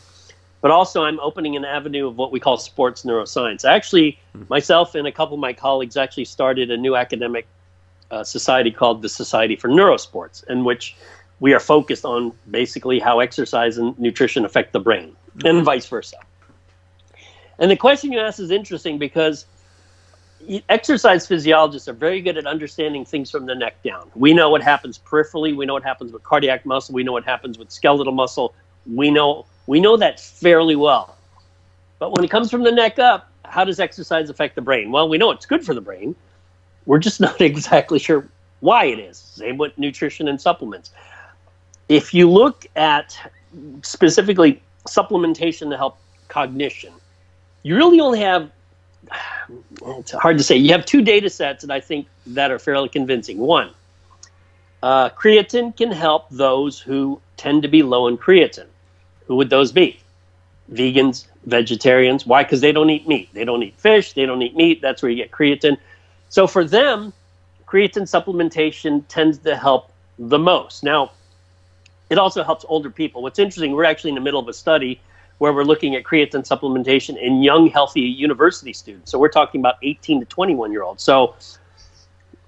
but 0.60 0.70
also 0.70 1.02
I'm 1.04 1.18
opening 1.20 1.56
an 1.56 1.64
avenue 1.64 2.06
of 2.06 2.16
what 2.16 2.32
we 2.32 2.40
call 2.40 2.56
sports 2.56 3.02
neuroscience. 3.02 3.64
Actually, 3.64 4.18
hmm. 4.32 4.42
myself 4.48 4.94
and 4.94 5.06
a 5.06 5.12
couple 5.12 5.34
of 5.34 5.40
my 5.40 5.52
colleagues 5.52 5.96
actually 5.96 6.26
started 6.26 6.70
a 6.70 6.76
new 6.76 6.96
academic 6.96 7.46
uh, 8.10 8.24
society 8.24 8.70
called 8.70 9.02
the 9.02 9.08
Society 9.08 9.56
for 9.56 9.68
Neurosports, 9.68 10.46
in 10.48 10.64
which 10.64 10.96
we 11.40 11.54
are 11.54 11.60
focused 11.60 12.04
on 12.04 12.32
basically 12.50 12.98
how 12.98 13.20
exercise 13.20 13.78
and 13.78 13.98
nutrition 13.98 14.44
affect 14.44 14.72
the 14.72 14.80
brain 14.80 15.16
and 15.44 15.64
vice 15.64 15.86
versa. 15.86 16.16
And 17.58 17.70
the 17.70 17.76
question 17.76 18.12
you 18.12 18.20
ask 18.20 18.40
is 18.40 18.50
interesting 18.50 18.98
because 18.98 19.46
exercise 20.68 21.26
physiologists 21.26 21.88
are 21.88 21.92
very 21.92 22.20
good 22.20 22.36
at 22.36 22.46
understanding 22.46 23.04
things 23.04 23.30
from 23.30 23.46
the 23.46 23.54
neck 23.54 23.82
down. 23.82 24.10
We 24.14 24.32
know 24.32 24.50
what 24.50 24.62
happens 24.62 24.98
peripherally, 24.98 25.56
we 25.56 25.66
know 25.66 25.74
what 25.74 25.82
happens 25.82 26.12
with 26.12 26.22
cardiac 26.22 26.64
muscle, 26.66 26.94
we 26.94 27.02
know 27.02 27.12
what 27.12 27.24
happens 27.24 27.58
with 27.58 27.70
skeletal 27.70 28.12
muscle. 28.12 28.54
We 28.92 29.10
know 29.10 29.46
we 29.66 29.80
know 29.80 29.96
that 29.96 30.18
fairly 30.18 30.76
well. 30.76 31.16
But 31.98 32.12
when 32.12 32.24
it 32.24 32.30
comes 32.30 32.50
from 32.50 32.64
the 32.64 32.72
neck 32.72 32.98
up, 32.98 33.30
how 33.44 33.64
does 33.64 33.78
exercise 33.78 34.30
affect 34.30 34.54
the 34.54 34.62
brain? 34.62 34.90
Well, 34.90 35.08
we 35.08 35.18
know 35.18 35.30
it's 35.30 35.46
good 35.46 35.64
for 35.64 35.74
the 35.74 35.80
brain. 35.80 36.16
We're 36.86 36.98
just 36.98 37.20
not 37.26 37.40
exactly 37.40 37.98
sure 37.98 38.26
why 38.60 38.86
it 38.86 38.98
is. 38.98 39.18
Same 39.18 39.58
with 39.58 39.76
nutrition 39.78 40.28
and 40.28 40.40
supplements. 40.40 40.90
If 41.88 42.14
you 42.14 42.30
look 42.30 42.66
at 42.76 43.16
specifically 43.82 44.62
supplementation 44.88 45.70
to 45.70 45.76
help 45.76 45.98
cognition. 46.28 46.92
You 47.62 47.76
really 47.76 48.00
only 48.00 48.20
have 48.20 48.50
it's 49.98 50.12
hard 50.12 50.38
to 50.38 50.44
say. 50.44 50.56
You 50.56 50.72
have 50.72 50.84
two 50.84 51.02
data 51.02 51.30
sets 51.30 51.64
that 51.64 51.72
I 51.72 51.80
think 51.80 52.06
that 52.28 52.50
are 52.50 52.58
fairly 52.58 52.88
convincing. 52.88 53.38
One, 53.38 53.70
uh, 54.82 55.10
creatine 55.10 55.76
can 55.76 55.90
help 55.90 56.28
those 56.30 56.78
who 56.78 57.20
tend 57.36 57.62
to 57.62 57.68
be 57.68 57.82
low 57.82 58.06
in 58.06 58.16
creatine. 58.16 58.66
Who 59.26 59.36
would 59.36 59.50
those 59.50 59.72
be? 59.72 60.00
Vegans, 60.72 61.26
vegetarians. 61.46 62.26
Why? 62.26 62.42
Because 62.44 62.60
they 62.60 62.72
don't 62.72 62.90
eat 62.90 63.06
meat. 63.08 63.28
They 63.32 63.44
don't 63.44 63.62
eat 63.62 63.74
fish. 63.76 64.12
They 64.12 64.26
don't 64.26 64.42
eat 64.42 64.56
meat. 64.56 64.80
That's 64.80 65.02
where 65.02 65.10
you 65.10 65.16
get 65.16 65.30
creatine. 65.30 65.76
So 66.28 66.46
for 66.46 66.64
them, 66.64 67.12
creatine 67.66 68.08
supplementation 68.08 69.04
tends 69.08 69.38
to 69.38 69.56
help 69.56 69.90
the 70.18 70.38
most. 70.38 70.84
Now, 70.84 71.12
it 72.08 72.18
also 72.18 72.42
helps 72.42 72.64
older 72.68 72.90
people. 72.90 73.22
What's 73.22 73.38
interesting, 73.38 73.72
we're 73.72 73.84
actually 73.84 74.10
in 74.10 74.16
the 74.16 74.20
middle 74.20 74.40
of 74.40 74.48
a 74.48 74.52
study 74.52 75.00
where 75.40 75.54
we're 75.54 75.64
looking 75.64 75.96
at 75.96 76.04
creatine 76.04 76.46
supplementation 76.46 77.16
in 77.20 77.42
young, 77.42 77.66
healthy 77.66 78.02
university 78.02 78.74
students. 78.74 79.10
So 79.10 79.18
we're 79.18 79.30
talking 79.30 79.58
about 79.62 79.76
18 79.82 80.20
to 80.20 80.26
21 80.26 80.70
year 80.70 80.82
olds. 80.82 81.02
So 81.02 81.34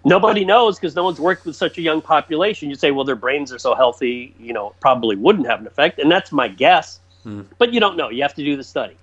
nobody 0.05 0.45
knows 0.45 0.79
because 0.79 0.95
no 0.95 1.03
one's 1.03 1.19
worked 1.19 1.47
with 1.47 1.57
such 1.57 1.79
a 1.79 1.81
young 1.81 2.03
population. 2.03 2.69
You 2.69 2.75
say, 2.75 2.91
well, 2.91 3.07
their 3.07 3.17
brains 3.17 3.51
are 3.51 3.59
so 3.59 3.75
healthy, 3.75 4.35
you 4.39 4.53
know, 4.53 4.75
probably 4.81 5.17
wouldn't 5.17 5.47
have 5.47 5.61
an 5.61 5.67
effect. 5.67 6.01
And 6.01 6.13
that's 6.13 6.33
my 6.33 6.49
guess. 6.49 7.01
Mm. 7.25 7.47
But 7.57 7.73
you 7.73 7.81
don't 7.81 7.97
know. 7.97 8.11
You 8.11 8.21
have 8.25 8.35
to 8.35 8.45
do 8.45 8.59
the 8.59 8.65
study. 8.65 8.97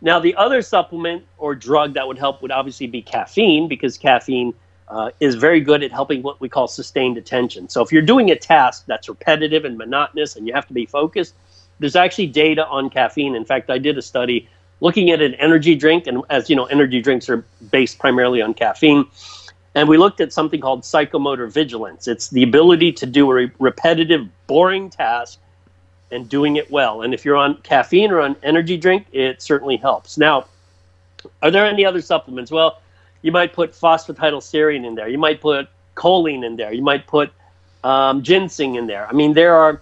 Now, 0.00 0.18
the 0.18 0.34
other 0.34 0.60
supplement 0.60 1.24
or 1.38 1.54
drug 1.54 1.94
that 1.94 2.08
would 2.08 2.18
help 2.18 2.42
would 2.42 2.50
obviously 2.50 2.88
be 2.88 3.02
caffeine 3.02 3.68
because 3.68 3.96
caffeine 3.96 4.52
uh, 4.88 5.12
is 5.20 5.36
very 5.36 5.60
good 5.60 5.84
at 5.84 5.92
helping 5.92 6.24
what 6.24 6.40
we 6.40 6.48
call 6.48 6.66
sustained 6.66 7.18
attention. 7.18 7.68
So 7.68 7.82
if 7.82 7.92
you're 7.92 8.02
doing 8.02 8.32
a 8.32 8.36
task 8.36 8.84
that's 8.88 9.08
repetitive 9.08 9.64
and 9.64 9.78
monotonous 9.78 10.34
and 10.34 10.44
you 10.44 10.54
have 10.54 10.66
to 10.66 10.74
be 10.74 10.86
focused, 10.86 11.36
there's 11.78 11.96
actually 11.96 12.26
data 12.28 12.66
on 12.66 12.90
caffeine. 12.90 13.34
In 13.34 13.44
fact, 13.44 13.70
I 13.70 13.78
did 13.78 13.98
a 13.98 14.02
study 14.02 14.48
looking 14.80 15.10
at 15.10 15.20
an 15.20 15.34
energy 15.34 15.74
drink, 15.74 16.06
and 16.06 16.22
as 16.28 16.50
you 16.50 16.56
know, 16.56 16.64
energy 16.66 17.00
drinks 17.00 17.28
are 17.28 17.44
based 17.70 17.98
primarily 17.98 18.42
on 18.42 18.54
caffeine. 18.54 19.06
And 19.74 19.88
we 19.88 19.96
looked 19.96 20.20
at 20.20 20.32
something 20.32 20.60
called 20.60 20.82
psychomotor 20.82 21.50
vigilance. 21.50 22.06
It's 22.06 22.28
the 22.28 22.42
ability 22.42 22.92
to 22.92 23.06
do 23.06 23.30
a 23.30 23.34
re- 23.34 23.52
repetitive, 23.58 24.28
boring 24.46 24.90
task 24.90 25.38
and 26.10 26.28
doing 26.28 26.56
it 26.56 26.70
well. 26.70 27.02
And 27.02 27.14
if 27.14 27.24
you're 27.24 27.36
on 27.36 27.56
caffeine 27.62 28.10
or 28.10 28.20
on 28.20 28.36
energy 28.42 28.76
drink, 28.76 29.06
it 29.12 29.40
certainly 29.40 29.76
helps. 29.76 30.18
Now, 30.18 30.46
are 31.42 31.50
there 31.50 31.64
any 31.64 31.86
other 31.86 32.02
supplements? 32.02 32.50
Well, 32.50 32.80
you 33.22 33.32
might 33.32 33.52
put 33.52 33.72
phosphatidylserine 33.72 34.84
in 34.84 34.94
there. 34.94 35.08
You 35.08 35.18
might 35.18 35.40
put 35.40 35.68
choline 35.96 36.44
in 36.44 36.56
there. 36.56 36.72
You 36.72 36.82
might 36.82 37.06
put 37.06 37.32
um, 37.82 38.22
ginseng 38.22 38.74
in 38.74 38.86
there. 38.86 39.06
I 39.08 39.12
mean, 39.12 39.32
there 39.32 39.54
are. 39.54 39.80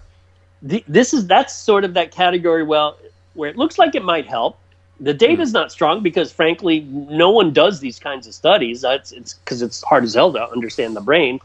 This 0.61 1.13
is 1.13 1.27
that's 1.27 1.55
sort 1.55 1.83
of 1.83 1.93
that 1.95 2.11
category. 2.11 2.63
Well, 2.63 2.97
where 3.33 3.49
it 3.49 3.57
looks 3.57 3.77
like 3.77 3.95
it 3.95 4.03
might 4.03 4.27
help. 4.27 4.57
The 4.99 5.13
data 5.13 5.41
is 5.41 5.49
hmm. 5.49 5.57
not 5.57 5.71
strong 5.71 6.03
because, 6.03 6.31
frankly, 6.31 6.81
no 6.81 7.31
one 7.31 7.53
does 7.53 7.79
these 7.79 7.97
kinds 7.99 8.27
of 8.27 8.33
studies. 8.33 8.81
That's 8.81 9.11
it's 9.11 9.33
because 9.35 9.61
it's 9.61 9.81
hard 9.83 10.03
as 10.03 10.13
hell 10.13 10.31
to 10.33 10.49
understand 10.49 10.95
the 10.95 11.01
brain. 11.01 11.39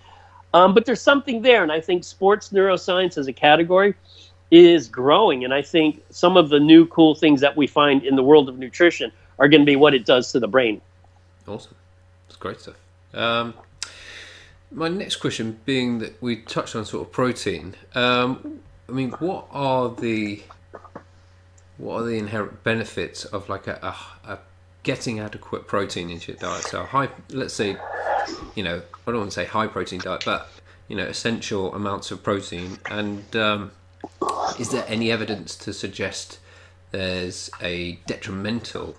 Um, 0.54 0.74
but 0.74 0.86
there's 0.86 1.00
something 1.00 1.42
there, 1.42 1.62
and 1.62 1.72
I 1.72 1.80
think 1.80 2.04
sports 2.04 2.50
neuroscience 2.50 3.18
as 3.18 3.26
a 3.26 3.32
category 3.32 3.94
is 4.50 4.88
growing. 4.88 5.44
And 5.44 5.52
I 5.52 5.62
think 5.62 6.02
some 6.10 6.36
of 6.36 6.48
the 6.50 6.60
new 6.60 6.86
cool 6.86 7.14
things 7.14 7.40
that 7.40 7.56
we 7.56 7.66
find 7.66 8.04
in 8.04 8.16
the 8.16 8.22
world 8.22 8.48
of 8.48 8.58
nutrition 8.58 9.10
are 9.38 9.48
going 9.48 9.62
to 9.62 9.66
be 9.66 9.76
what 9.76 9.92
it 9.92 10.06
does 10.06 10.32
to 10.32 10.40
the 10.40 10.48
brain. 10.48 10.80
Awesome. 11.46 11.74
It's 12.28 12.36
great 12.36 12.60
stuff. 12.60 12.76
Um, 13.12 13.54
my 14.70 14.88
next 14.88 15.16
question 15.16 15.58
being 15.64 15.98
that 15.98 16.20
we 16.22 16.36
touched 16.36 16.76
on 16.76 16.84
sort 16.84 17.06
of 17.06 17.12
protein. 17.12 17.74
Um, 17.94 18.60
I 18.88 18.92
mean, 18.92 19.10
what 19.12 19.46
are 19.50 19.90
the 19.90 20.42
what 21.78 22.02
are 22.02 22.04
the 22.04 22.18
inherent 22.18 22.62
benefits 22.64 23.24
of 23.24 23.48
like 23.48 23.66
a, 23.66 23.78
a, 23.82 24.32
a 24.32 24.38
getting 24.82 25.20
adequate 25.20 25.66
protein 25.66 26.10
into 26.10 26.32
your 26.32 26.38
diet? 26.38 26.64
So 26.64 26.84
high, 26.84 27.08
let's 27.30 27.54
say, 27.54 27.76
you 28.54 28.62
know, 28.62 28.82
I 29.06 29.10
don't 29.10 29.18
want 29.18 29.30
to 29.30 29.34
say 29.34 29.44
high 29.44 29.66
protein 29.66 30.00
diet, 30.00 30.22
but 30.24 30.48
you 30.88 30.96
know, 30.96 31.04
essential 31.04 31.74
amounts 31.74 32.10
of 32.10 32.22
protein. 32.22 32.78
And 32.90 33.34
um, 33.36 33.72
is 34.58 34.70
there 34.70 34.84
any 34.88 35.10
evidence 35.10 35.56
to 35.56 35.72
suggest 35.72 36.38
there's 36.92 37.50
a 37.60 37.98
detrimental 38.06 38.96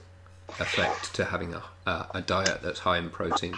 effect 0.60 1.14
to 1.16 1.26
having 1.26 1.54
a, 1.54 1.64
a, 1.86 2.08
a 2.16 2.22
diet 2.22 2.62
that's 2.62 2.80
high 2.80 2.98
in 2.98 3.10
protein? 3.10 3.58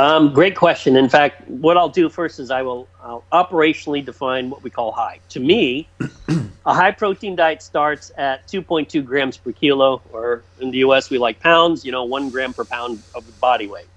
Um, 0.00 0.32
great 0.32 0.56
question. 0.56 0.96
In 0.96 1.10
fact, 1.10 1.46
what 1.46 1.76
I'll 1.76 1.90
do 1.90 2.08
first 2.08 2.40
is 2.40 2.50
I 2.50 2.62
will 2.62 2.88
I'll 3.02 3.22
operationally 3.32 4.02
define 4.02 4.48
what 4.48 4.62
we 4.62 4.70
call 4.70 4.92
high. 4.92 5.20
To 5.28 5.40
me, 5.40 5.86
a 6.64 6.72
high 6.72 6.92
protein 6.92 7.36
diet 7.36 7.60
starts 7.60 8.10
at 8.16 8.48
2.2 8.48 9.04
grams 9.04 9.36
per 9.36 9.52
kilo, 9.52 10.00
or 10.10 10.42
in 10.58 10.70
the 10.70 10.78
U.S. 10.78 11.10
we 11.10 11.18
like 11.18 11.38
pounds. 11.40 11.84
You 11.84 11.92
know, 11.92 12.04
one 12.04 12.30
gram 12.30 12.54
per 12.54 12.64
pound 12.64 13.02
of 13.14 13.40
body 13.42 13.66
weight. 13.66 13.88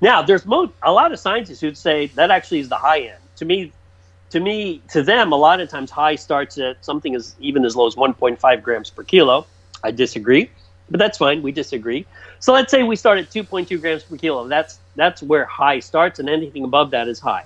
Now, 0.00 0.22
there's 0.22 0.46
mo- 0.46 0.72
a 0.80 0.92
lot 0.92 1.10
of 1.10 1.18
scientists 1.18 1.60
who'd 1.60 1.76
say 1.76 2.06
that 2.14 2.30
actually 2.30 2.60
is 2.60 2.68
the 2.68 2.76
high 2.76 3.00
end. 3.00 3.18
To 3.38 3.44
me, 3.44 3.72
to 4.30 4.38
me, 4.38 4.80
to 4.90 5.02
them, 5.02 5.32
a 5.32 5.36
lot 5.36 5.60
of 5.60 5.68
times 5.68 5.90
high 5.90 6.14
starts 6.14 6.56
at 6.56 6.84
something 6.84 7.16
as 7.16 7.34
even 7.40 7.64
as 7.64 7.74
low 7.74 7.88
as 7.88 7.96
1.5 7.96 8.62
grams 8.62 8.90
per 8.90 9.02
kilo. 9.02 9.44
I 9.82 9.90
disagree 9.90 10.50
but 10.90 10.98
that's 10.98 11.18
fine. 11.18 11.42
We 11.42 11.52
disagree. 11.52 12.04
So 12.40 12.52
let's 12.52 12.70
say 12.70 12.82
we 12.82 12.96
start 12.96 13.18
at 13.18 13.30
2.2 13.30 13.80
grams 13.80 14.02
per 14.02 14.16
kilo. 14.16 14.48
That's 14.48 14.78
that's 15.00 15.22
where 15.22 15.44
high 15.44 15.80
starts, 15.80 16.18
and 16.18 16.28
anything 16.28 16.64
above 16.64 16.90
that 16.90 17.08
is 17.08 17.18
high. 17.18 17.44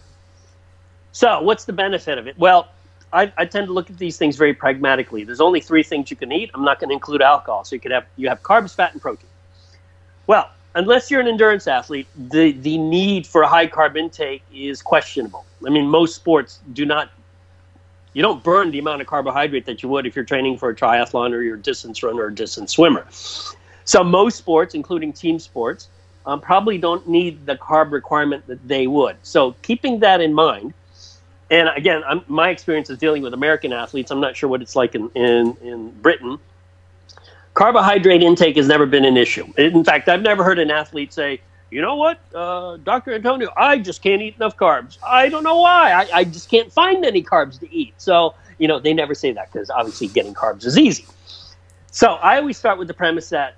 So 1.12 1.40
what's 1.42 1.64
the 1.64 1.72
benefit 1.72 2.18
of 2.18 2.26
it? 2.26 2.36
Well, 2.38 2.68
I, 3.12 3.32
I 3.36 3.44
tend 3.44 3.68
to 3.68 3.72
look 3.72 3.88
at 3.88 3.98
these 3.98 4.16
things 4.16 4.36
very 4.36 4.52
pragmatically. 4.52 5.22
There's 5.22 5.40
only 5.40 5.60
three 5.60 5.84
things 5.84 6.10
you 6.10 6.16
can 6.16 6.32
eat. 6.32 6.50
I'm 6.52 6.64
not 6.64 6.80
going 6.80 6.88
to 6.88 6.94
include 6.94 7.22
alcohol, 7.22 7.64
so 7.64 7.76
you 7.76 7.80
could 7.80 7.92
have 7.92 8.06
you 8.16 8.28
have 8.28 8.42
carbs, 8.42 8.74
fat, 8.74 8.92
and 8.92 9.00
protein. 9.00 9.30
Well, 10.26 10.50
unless 10.74 11.10
you're 11.10 11.20
an 11.20 11.28
endurance 11.28 11.68
athlete, 11.68 12.08
the 12.16 12.52
the 12.52 12.76
need 12.78 13.26
for 13.26 13.42
a 13.42 13.48
high 13.48 13.68
carb 13.68 13.96
intake 13.96 14.42
is 14.52 14.82
questionable. 14.82 15.44
I 15.64 15.70
mean, 15.70 15.86
most 15.86 16.16
sports 16.16 16.58
do 16.72 16.84
not 16.84 17.10
you 18.14 18.22
don't 18.22 18.42
burn 18.42 18.70
the 18.70 18.78
amount 18.78 19.00
of 19.00 19.06
carbohydrate 19.06 19.66
that 19.66 19.82
you 19.82 19.88
would 19.90 20.06
if 20.06 20.16
you're 20.16 20.24
training 20.24 20.56
for 20.56 20.70
a 20.70 20.74
triathlon 20.74 21.32
or 21.32 21.42
you're 21.42 21.56
a 21.56 21.62
distance 21.62 22.02
runner 22.02 22.22
or 22.22 22.28
a 22.28 22.34
distance 22.34 22.72
swimmer. 22.72 23.06
So 23.84 24.02
most 24.02 24.38
sports, 24.38 24.74
including 24.74 25.12
team 25.12 25.38
sports, 25.38 25.88
um, 26.26 26.40
probably 26.40 26.78
don't 26.78 27.08
need 27.08 27.46
the 27.46 27.56
carb 27.56 27.92
requirement 27.92 28.46
that 28.46 28.66
they 28.66 28.86
would. 28.86 29.16
So 29.22 29.52
keeping 29.62 30.00
that 30.00 30.20
in 30.20 30.32
mind, 30.32 30.74
and 31.50 31.68
again, 31.76 32.02
I'm, 32.06 32.24
my 32.26 32.48
experience 32.48 32.90
is 32.90 32.98
dealing 32.98 33.22
with 33.22 33.34
American 33.34 33.72
athletes. 33.72 34.10
I'm 34.10 34.20
not 34.20 34.36
sure 34.36 34.48
what 34.48 34.62
it's 34.62 34.74
like 34.74 34.94
in, 34.94 35.10
in, 35.14 35.56
in 35.62 35.90
Britain. 36.00 36.38
Carbohydrate 37.52 38.22
intake 38.22 38.56
has 38.56 38.66
never 38.66 38.86
been 38.86 39.04
an 39.04 39.16
issue. 39.16 39.46
In 39.56 39.84
fact, 39.84 40.08
I've 40.08 40.22
never 40.22 40.42
heard 40.42 40.58
an 40.58 40.70
athlete 40.70 41.12
say, 41.12 41.40
you 41.70 41.80
know 41.80 41.96
what, 41.96 42.20
uh, 42.34 42.78
Dr. 42.78 43.14
Antonio, 43.14 43.50
I 43.56 43.78
just 43.78 44.02
can't 44.02 44.22
eat 44.22 44.36
enough 44.36 44.56
carbs. 44.56 44.98
I 45.06 45.28
don't 45.28 45.44
know 45.44 45.60
why. 45.60 45.92
I, 45.92 46.18
I 46.18 46.24
just 46.24 46.50
can't 46.50 46.72
find 46.72 47.04
any 47.04 47.22
carbs 47.22 47.58
to 47.60 47.72
eat. 47.72 47.94
So, 47.98 48.34
you 48.58 48.68
know, 48.68 48.80
they 48.80 48.94
never 48.94 49.14
say 49.14 49.32
that 49.32 49.52
because 49.52 49.70
obviously 49.70 50.08
getting 50.08 50.34
carbs 50.34 50.64
is 50.64 50.78
easy. 50.78 51.04
So 51.90 52.14
I 52.14 52.38
always 52.38 52.56
start 52.56 52.78
with 52.78 52.88
the 52.88 52.94
premise 52.94 53.28
that 53.30 53.56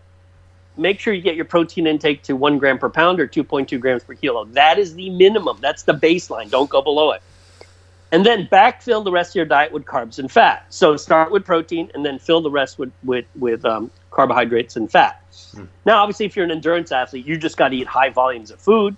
make 0.77 1.01
sure 1.01 1.15
you 1.15 1.23
get 1.23 1.37
your 1.37 1.45
protein 1.45 1.87
intake 1.87 2.23
to 2.25 2.37
one 2.37 2.59
gram 2.59 2.79
per 2.79 2.89
pound 2.89 3.21
or 3.21 3.27
2.2 3.27 3.81
grams 3.81 4.05
per 4.05 4.15
kilo. 4.15 4.45
That 4.47 4.79
is 4.79 4.95
the 4.95 5.11
minimum. 5.11 5.59
That's 5.61 5.85
the 5.85 5.95
baseline. 5.95 6.51
Don't 6.51 6.71
go 6.71 6.83
below 6.83 7.13
it. 7.13 7.23
And 8.13 8.25
then 8.25 8.47
backfill 8.47 9.03
the 9.03 9.11
rest 9.11 9.33
of 9.33 9.37
your 9.37 9.47
diet 9.47 9.73
with 9.73 9.85
carbs 9.85 10.19
and 10.19 10.31
fat. 10.31 10.67
So 10.71 10.97
start 10.97 11.33
with 11.33 11.45
protein 11.45 11.91
and 11.95 12.05
then 12.05 12.19
fill 12.19 12.41
the 12.41 12.51
rest 12.51 12.79
with, 12.79 12.93
with, 13.03 13.25
with 13.35 13.65
um, 13.65 13.91
carbohydrates 14.11 14.77
and 14.77 14.91
fat. 14.91 15.23
Mm. 15.55 15.69
Now, 15.85 16.03
obviously, 16.03 16.27
if 16.27 16.37
you're 16.37 16.45
an 16.45 16.51
endurance 16.51 16.93
athlete, 16.93 17.27
you 17.27 17.37
just 17.37 17.57
got 17.57 17.69
to 17.69 17.77
eat 17.77 17.87
high 17.87 18.11
volumes 18.11 18.51
of 18.51 18.61
food 18.61 18.97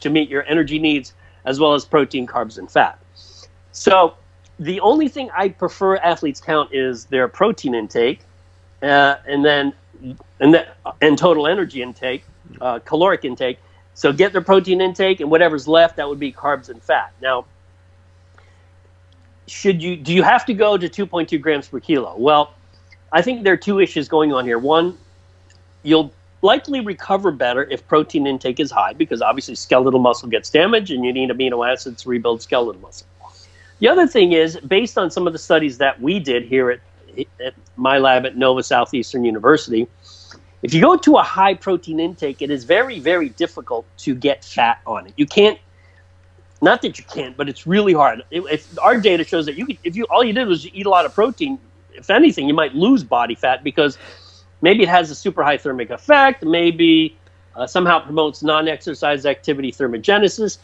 to 0.00 0.10
meet 0.10 0.28
your 0.28 0.44
energy 0.46 0.78
needs, 0.78 1.14
as 1.44 1.58
well 1.58 1.74
as 1.74 1.84
protein, 1.84 2.26
carbs, 2.26 2.58
and 2.58 2.70
fat. 2.70 2.98
So, 3.72 4.14
the 4.58 4.80
only 4.80 5.08
thing 5.08 5.30
I 5.34 5.48
prefer 5.48 5.96
athletes 5.96 6.40
count 6.40 6.72
is 6.72 7.06
their 7.06 7.26
protein 7.26 7.74
intake, 7.74 8.20
uh, 8.82 9.16
and 9.26 9.44
then 9.44 9.72
and 10.40 10.54
that 10.54 10.76
and 11.00 11.16
total 11.16 11.46
energy 11.46 11.82
intake, 11.82 12.24
uh, 12.60 12.78
caloric 12.80 13.24
intake. 13.24 13.58
So 13.94 14.12
get 14.12 14.32
their 14.32 14.42
protein 14.42 14.80
intake, 14.80 15.20
and 15.20 15.30
whatever's 15.30 15.68
left, 15.68 15.96
that 15.96 16.08
would 16.08 16.18
be 16.18 16.32
carbs 16.32 16.68
and 16.68 16.82
fat. 16.82 17.12
Now, 17.20 17.44
should 19.46 19.82
you 19.82 19.96
do 19.96 20.12
you 20.12 20.22
have 20.22 20.46
to 20.46 20.54
go 20.54 20.76
to 20.76 20.88
2.2 20.88 21.40
grams 21.40 21.68
per 21.68 21.80
kilo? 21.80 22.16
Well, 22.16 22.54
I 23.12 23.22
think 23.22 23.44
there 23.44 23.52
are 23.52 23.58
two 23.58 23.80
issues 23.80 24.08
going 24.08 24.32
on 24.32 24.44
here. 24.44 24.58
One, 24.58 24.96
you'll 25.82 26.12
likely 26.40 26.80
recover 26.80 27.30
better 27.30 27.64
if 27.64 27.86
protein 27.86 28.26
intake 28.26 28.58
is 28.58 28.70
high 28.70 28.92
because 28.92 29.22
obviously 29.22 29.54
skeletal 29.54 30.00
muscle 30.00 30.28
gets 30.28 30.50
damaged 30.50 30.90
and 30.90 31.04
you 31.04 31.12
need 31.12 31.30
amino 31.30 31.70
acids 31.70 32.02
to 32.02 32.08
rebuild 32.08 32.42
skeletal 32.42 32.80
muscle. 32.80 33.06
The 33.78 33.88
other 33.88 34.06
thing 34.06 34.32
is, 34.32 34.58
based 34.58 34.96
on 34.96 35.10
some 35.10 35.26
of 35.26 35.32
the 35.32 35.38
studies 35.38 35.78
that 35.78 36.00
we 36.00 36.20
did 36.20 36.44
here 36.44 36.70
at, 36.70 36.80
at 37.44 37.54
my 37.76 37.98
lab 37.98 38.26
at 38.26 38.36
Nova 38.36 38.62
Southeastern 38.62 39.24
University, 39.24 39.88
if 40.62 40.72
you 40.72 40.80
go 40.80 40.96
to 40.96 41.16
a 41.16 41.22
high 41.22 41.54
protein 41.54 41.98
intake, 41.98 42.40
it 42.40 42.50
is 42.50 42.64
very, 42.64 43.00
very 43.00 43.30
difficult 43.30 43.84
to 43.98 44.14
get 44.14 44.44
fat 44.44 44.80
on 44.86 45.06
it. 45.06 45.12
You 45.16 45.26
can't, 45.26 45.58
not 46.60 46.82
that 46.82 46.98
you 46.98 47.04
can't, 47.04 47.36
but 47.36 47.48
it's 47.48 47.66
really 47.66 47.92
hard. 47.92 48.22
If 48.30 48.78
our 48.78 49.00
data 49.00 49.24
shows 49.24 49.46
that 49.46 49.56
you, 49.56 49.66
if 49.82 49.96
you 49.96 50.04
all 50.04 50.22
you 50.22 50.32
did 50.32 50.46
was 50.46 50.66
eat 50.66 50.86
a 50.86 50.90
lot 50.90 51.04
of 51.04 51.14
protein, 51.14 51.58
if 51.94 52.10
anything, 52.10 52.46
you 52.46 52.54
might 52.54 52.74
lose 52.74 53.02
body 53.02 53.34
fat 53.34 53.64
because 53.64 53.98
maybe 54.60 54.84
it 54.84 54.88
has 54.88 55.10
a 55.10 55.14
super 55.14 55.42
high 55.42 55.58
thermic 55.58 55.90
effect, 55.90 56.44
maybe 56.44 57.16
uh, 57.56 57.66
somehow 57.66 57.98
promotes 57.98 58.42
non 58.42 58.68
exercise 58.68 59.26
activity 59.26 59.72
thermogenesis. 59.72 60.58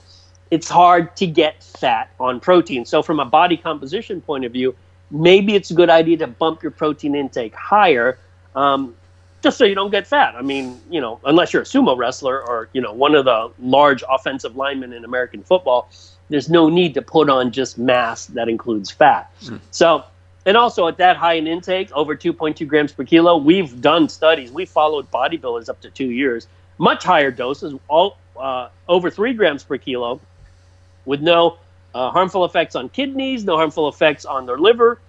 It's 0.51 0.69
hard 0.69 1.15
to 1.17 1.27
get 1.27 1.63
fat 1.63 2.11
on 2.19 2.41
protein. 2.41 2.87
So, 2.87 3.03
from 3.03 3.21
a 3.21 3.25
body 3.25 3.57
composition 3.57 4.21
point 4.21 4.45
of 4.45 4.53
view, 4.53 4.75
maybe 5.11 5.55
it's 5.55 5.71
a 5.71 5.75
good 5.75 5.91
idea 5.91 6.17
to 6.19 6.27
bump 6.27 6.63
your 6.63 6.73
protein 6.73 7.15
intake 7.15 7.55
higher. 7.55 8.19
Um, 8.55 8.95
just 9.43 9.57
so 9.57 9.65
you 9.65 9.75
don't 9.75 9.91
get 9.91 10.07
fat. 10.07 10.35
I 10.35 10.43
mean, 10.43 10.81
you 10.91 11.01
know, 11.01 11.21
unless 11.25 11.53
you're 11.53 11.63
a 11.63 11.65
sumo 11.65 11.97
wrestler 11.97 12.43
or, 12.43 12.69
you 12.73 12.81
know, 12.81 12.93
one 12.93 13.15
of 13.15 13.25
the 13.25 13.53
large 13.61 14.03
offensive 14.09 14.57
linemen 14.57 14.93
in 14.93 15.05
American 15.05 15.45
football, 15.45 15.89
there's 16.29 16.51
no 16.51 16.69
need 16.69 16.95
to 16.95 17.03
put 17.03 17.31
on 17.31 17.53
just 17.53 17.79
mass 17.79 18.27
that 18.27 18.49
includes 18.49 18.91
fat. 18.91 19.31
Mm. 19.45 19.61
So 19.71 20.05
and 20.49 20.57
also 20.57 20.89
at 20.89 20.97
that 20.97 21.19
high 21.19 21.35
in 21.35 21.47
intake, 21.47 21.93
over 21.93 22.17
2.2 22.17 22.67
grams 22.67 22.91
per 22.91 23.05
kilo, 23.05 23.37
we've 23.37 23.83
done 23.83 24.09
studies. 24.09 24.51
We 24.51 24.65
followed 24.65 25.11
bodybuilders 25.11 25.69
up 25.69 25.81
to 25.83 25.91
two 25.91 26.11
years, 26.11 26.49
much 26.79 27.05
higher 27.05 27.31
doses, 27.31 27.75
all 27.87 28.17
uh, 28.35 28.71
over 28.89 29.11
three 29.11 29.35
grams 29.35 29.63
per 29.63 29.77
kilo, 29.77 30.21
with 31.05 31.21
no 31.21 31.59
uh, 31.95 32.11
harmful 32.11 32.45
effects 32.45 32.75
on 32.77 32.89
kidneys, 32.89 33.45
no 33.45 33.57
harmful 33.57 33.89
effects 33.89 34.25
on 34.25 34.47
their 34.47 34.59
liver, 34.59 35.01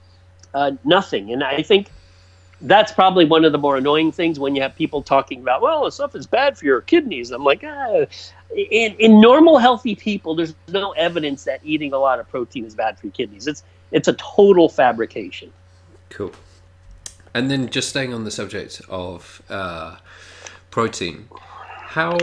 uh, 0.53 0.71
nothing. 0.83 1.31
And 1.31 1.43
I 1.43 1.61
think 1.61 1.87
that's 2.61 2.91
probably 2.91 3.25
one 3.25 3.45
of 3.45 3.51
the 3.51 3.57
more 3.57 3.77
annoying 3.77 4.11
things 4.11 4.39
when 4.39 4.55
you 4.55 4.61
have 4.61 4.75
people 4.75 5.01
talking 5.01 5.41
about, 5.41 5.61
well, 5.61 5.85
this 5.85 5.95
stuff 5.95 6.15
is 6.15 6.27
bad 6.27 6.57
for 6.57 6.65
your 6.65 6.81
kidneys. 6.81 7.31
I'm 7.31 7.43
like, 7.43 7.63
ah. 7.65 8.05
in, 8.55 8.95
in 8.95 9.21
normal, 9.21 9.57
healthy 9.57 9.95
people, 9.95 10.35
there's 10.35 10.55
no 10.67 10.91
evidence 10.91 11.43
that 11.45 11.61
eating 11.63 11.93
a 11.93 11.97
lot 11.97 12.19
of 12.19 12.27
protein 12.29 12.65
is 12.65 12.75
bad 12.75 12.99
for 12.99 13.07
your 13.07 13.13
kidneys. 13.13 13.47
It's 13.47 13.63
it's 13.91 14.07
a 14.07 14.13
total 14.13 14.69
fabrication. 14.69 15.51
Cool. 16.09 16.31
And 17.33 17.49
then 17.49 17.69
just 17.69 17.89
staying 17.89 18.13
on 18.13 18.23
the 18.23 18.31
subject 18.31 18.81
of 18.89 19.41
uh, 19.49 19.97
protein, 20.69 21.27
how 21.89 22.15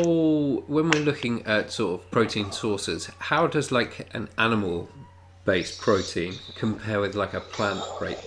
when 0.69 0.91
we're 0.91 1.01
looking 1.01 1.45
at 1.45 1.73
sort 1.73 2.01
of 2.01 2.11
protein 2.13 2.53
sources, 2.53 3.11
how 3.19 3.49
does 3.49 3.73
like 3.73 4.07
an 4.15 4.29
animal 4.39 4.89
based 5.45 5.81
protein 5.81 6.35
compare 6.55 7.01
with 7.01 7.17
like 7.17 7.35
a 7.35 7.41
plant 7.41 7.83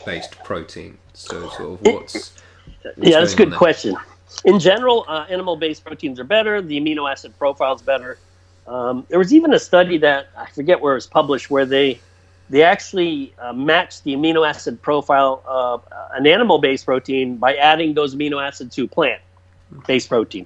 based 0.05 0.37
protein? 0.43 0.97
So 1.13 1.47
sort 1.51 1.59
of 1.59 1.81
what's, 1.81 2.33
what's 2.83 2.97
yeah, 2.97 3.21
that's 3.21 3.35
a 3.35 3.37
good 3.37 3.53
question. 3.53 3.95
In 4.43 4.59
general, 4.59 5.05
uh, 5.07 5.27
animal 5.29 5.55
based 5.55 5.85
proteins 5.85 6.19
are 6.19 6.25
better. 6.25 6.61
The 6.61 6.77
amino 6.77 7.09
acid 7.09 7.33
profile 7.39 7.75
is 7.75 7.81
better. 7.83 8.17
Um, 8.67 9.05
there 9.07 9.17
was 9.17 9.33
even 9.33 9.53
a 9.53 9.59
study 9.59 9.97
that 9.99 10.27
I 10.35 10.47
forget 10.51 10.81
where 10.81 10.91
it 10.91 10.97
was 10.97 11.07
published 11.07 11.49
where 11.49 11.65
they 11.65 12.01
they 12.49 12.63
actually 12.63 13.33
uh, 13.39 13.53
matched 13.53 14.03
the 14.03 14.13
amino 14.13 14.45
acid 14.45 14.81
profile 14.81 15.41
of 15.45 15.87
uh, 15.89 16.09
an 16.15 16.27
animal 16.27 16.59
based 16.59 16.85
protein 16.85 17.37
by 17.37 17.55
adding 17.55 17.93
those 17.93 18.13
amino 18.13 18.45
acids 18.45 18.75
to 18.75 18.89
plant 18.89 19.21
based 19.87 20.09
protein. 20.09 20.45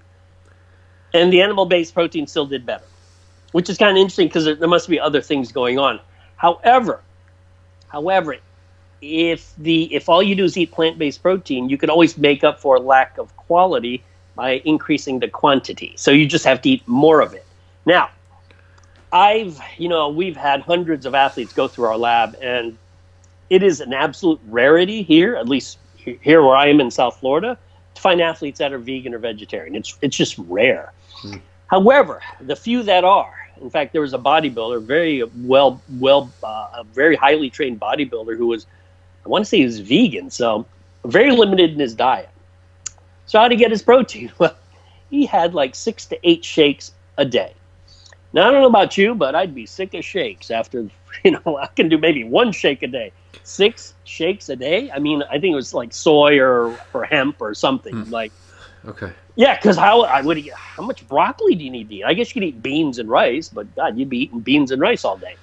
And 1.13 1.31
the 1.31 1.41
animal 1.41 1.65
based 1.65 1.93
protein 1.93 2.27
still 2.27 2.45
did 2.45 2.65
better, 2.65 2.85
which 3.51 3.69
is 3.69 3.77
kind 3.77 3.97
of 3.97 4.01
interesting 4.01 4.27
because 4.27 4.45
there, 4.45 4.55
there 4.55 4.67
must 4.69 4.89
be 4.89 4.99
other 4.99 5.21
things 5.21 5.51
going 5.51 5.77
on. 5.77 5.99
However, 6.37 7.01
however, 7.87 8.37
if 9.01 9.53
the 9.57 9.93
if 9.93 10.09
all 10.09 10.23
you 10.23 10.35
do 10.35 10.45
is 10.45 10.57
eat 10.57 10.71
plant 10.71 10.97
based 10.97 11.21
protein, 11.21 11.69
you 11.69 11.77
can 11.77 11.89
always 11.89 12.17
make 12.17 12.43
up 12.43 12.59
for 12.59 12.79
lack 12.79 13.17
of 13.17 13.35
quality 13.37 14.03
by 14.35 14.61
increasing 14.65 15.19
the 15.19 15.27
quantity. 15.27 15.93
So 15.95 16.11
you 16.11 16.25
just 16.25 16.45
have 16.45 16.61
to 16.63 16.69
eat 16.69 16.87
more 16.87 17.21
of 17.21 17.33
it. 17.33 17.45
Now, 17.85 18.09
I've, 19.11 19.59
you 19.77 19.89
know, 19.89 20.09
we've 20.09 20.35
had 20.35 20.61
hundreds 20.61 21.05
of 21.05 21.13
athletes 21.13 21.53
go 21.53 21.67
through 21.67 21.85
our 21.85 21.97
lab, 21.97 22.35
and 22.41 22.77
it 23.49 23.61
is 23.61 23.79
an 23.79 23.93
absolute 23.93 24.39
rarity 24.47 25.03
here, 25.03 25.35
at 25.35 25.47
least 25.47 25.77
here 25.95 26.41
where 26.41 26.55
I 26.55 26.67
am 26.67 26.81
in 26.81 26.89
South 26.89 27.19
Florida, 27.19 27.57
to 27.93 28.01
find 28.01 28.19
athletes 28.21 28.57
that 28.59 28.73
are 28.73 28.79
vegan 28.79 29.13
or 29.13 29.19
vegetarian. 29.19 29.75
It's 29.75 29.97
it's 30.01 30.17
just 30.17 30.37
rare. 30.39 30.91
Mm. 31.21 31.41
However, 31.67 32.21
the 32.41 32.55
few 32.55 32.83
that 32.83 33.03
are, 33.03 33.33
in 33.61 33.69
fact, 33.69 33.93
there 33.93 34.01
was 34.01 34.13
a 34.13 34.19
bodybuilder, 34.19 34.83
very 34.83 35.23
well, 35.23 35.81
well, 35.99 36.31
uh, 36.43 36.69
a 36.73 36.83
very 36.83 37.15
highly 37.15 37.49
trained 37.49 37.79
bodybuilder 37.79 38.37
who 38.37 38.47
was, 38.47 38.65
I 39.25 39.29
want 39.29 39.45
to 39.45 39.49
say 39.49 39.57
he 39.57 39.65
was 39.65 39.79
vegan, 39.79 40.29
so 40.29 40.65
very 41.05 41.31
limited 41.31 41.71
in 41.71 41.79
his 41.79 41.93
diet. 41.93 42.29
So 43.25 43.39
how 43.39 43.47
to 43.47 43.55
get 43.55 43.71
his 43.71 43.81
protein? 43.81 44.31
Well, 44.39 44.55
he 45.09 45.25
had 45.27 45.53
like 45.53 45.75
six 45.75 46.07
to 46.07 46.19
eight 46.27 46.43
shakes 46.43 46.91
a 47.17 47.25
day. 47.25 47.53
Now 48.33 48.47
I 48.47 48.51
don't 48.51 48.61
know 48.61 48.67
about 48.67 48.97
you, 48.97 49.13
but 49.13 49.35
I'd 49.35 49.53
be 49.53 49.67
sick 49.67 49.93
of 49.93 50.03
shakes 50.03 50.49
after 50.49 50.89
you 51.23 51.31
know 51.31 51.57
I 51.57 51.67
can 51.67 51.87
do 51.87 51.97
maybe 51.97 52.23
one 52.23 52.51
shake 52.51 52.81
a 52.81 52.87
day. 52.87 53.11
Six 53.43 53.93
shakes 54.05 54.49
a 54.49 54.55
day. 54.55 54.89
I 54.91 54.99
mean, 54.99 55.21
I 55.23 55.39
think 55.39 55.53
it 55.53 55.55
was 55.55 55.73
like 55.73 55.93
soy 55.93 56.39
or 56.39 56.77
or 56.93 57.03
hemp 57.03 57.41
or 57.41 57.53
something 57.53 57.93
mm. 57.93 58.11
like. 58.11 58.31
Okay. 58.85 59.11
Yeah, 59.35 59.55
because 59.55 59.77
how 59.77 60.01
I 60.01 60.21
would 60.21 60.47
how 60.49 60.83
much 60.83 61.07
broccoli 61.07 61.55
do 61.55 61.63
you 61.63 61.69
need 61.69 61.89
to 61.89 61.95
eat? 61.95 62.03
I 62.03 62.13
guess 62.13 62.29
you 62.29 62.41
could 62.41 62.47
eat 62.47 62.61
beans 62.61 62.99
and 62.99 63.09
rice, 63.09 63.49
but 63.49 63.73
God, 63.75 63.97
you'd 63.97 64.09
be 64.09 64.19
eating 64.19 64.41
beans 64.41 64.71
and 64.71 64.81
rice 64.81 65.05
all 65.05 65.17
day. 65.17 65.35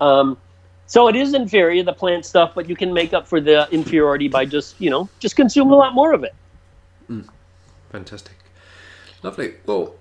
Um, 0.00 0.38
so 0.86 1.08
it 1.08 1.16
is 1.16 1.34
inferior 1.34 1.82
the 1.82 1.92
plant 1.92 2.24
stuff, 2.24 2.52
but 2.54 2.68
you 2.68 2.76
can 2.76 2.94
make 2.94 3.12
up 3.12 3.26
for 3.26 3.40
the 3.40 3.68
inferiority 3.72 4.28
by 4.28 4.44
just 4.44 4.80
you 4.80 4.90
know 4.90 5.08
just 5.18 5.36
consume 5.36 5.72
a 5.72 5.76
lot 5.76 5.94
more 5.94 6.12
of 6.12 6.22
it. 6.22 6.34
Mm. 7.10 7.28
Fantastic, 7.90 8.36
lovely. 9.22 9.54
Well, 9.66 9.96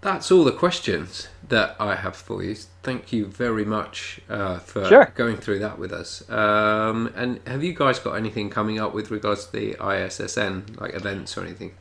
that's 0.00 0.30
all 0.30 0.44
the 0.44 0.52
questions 0.52 1.28
that 1.48 1.76
I 1.78 1.96
have 1.96 2.16
for 2.16 2.42
you. 2.42 2.54
Thank 2.82 3.12
you 3.12 3.26
very 3.26 3.64
much 3.64 4.20
uh, 4.28 4.58
for 4.60 4.84
sure. 4.86 5.12
going 5.14 5.36
through 5.36 5.58
that 5.58 5.78
with 5.78 5.92
us. 5.92 6.28
Um, 6.30 7.12
and 7.14 7.40
have 7.46 7.62
you 7.62 7.74
guys 7.74 7.98
got 7.98 8.14
anything 8.14 8.50
coming 8.50 8.78
up 8.78 8.94
with 8.94 9.10
regards 9.10 9.46
to 9.46 9.52
the 9.52 9.74
ISSN, 9.74 10.80
like 10.80 10.94
events 10.94 11.36
or 11.36 11.42
anything? 11.42 11.72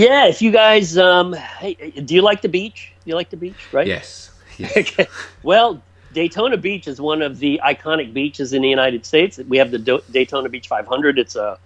Yeah, 0.00 0.28
if 0.28 0.40
you 0.40 0.50
guys, 0.50 0.96
um, 0.96 1.34
hey, 1.34 1.74
do 1.90 2.14
you 2.14 2.22
like 2.22 2.40
the 2.40 2.48
beach? 2.48 2.92
Do 3.04 3.10
you 3.10 3.14
like 3.14 3.28
the 3.28 3.36
beach, 3.36 3.70
right? 3.70 3.86
Yes. 3.86 4.30
yes. 4.56 4.74
okay. 4.76 5.06
Well, 5.42 5.82
Daytona 6.14 6.56
Beach 6.56 6.88
is 6.88 7.00
one 7.00 7.20
of 7.20 7.38
the 7.38 7.60
iconic 7.62 8.14
beaches 8.14 8.54
in 8.54 8.62
the 8.62 8.68
United 8.68 9.04
States. 9.04 9.38
We 9.46 9.58
have 9.58 9.70
the 9.70 9.78
Do- 9.78 10.02
Daytona 10.10 10.48
Beach 10.48 10.68
500. 10.68 11.18
It's 11.18 11.36
a 11.36 11.58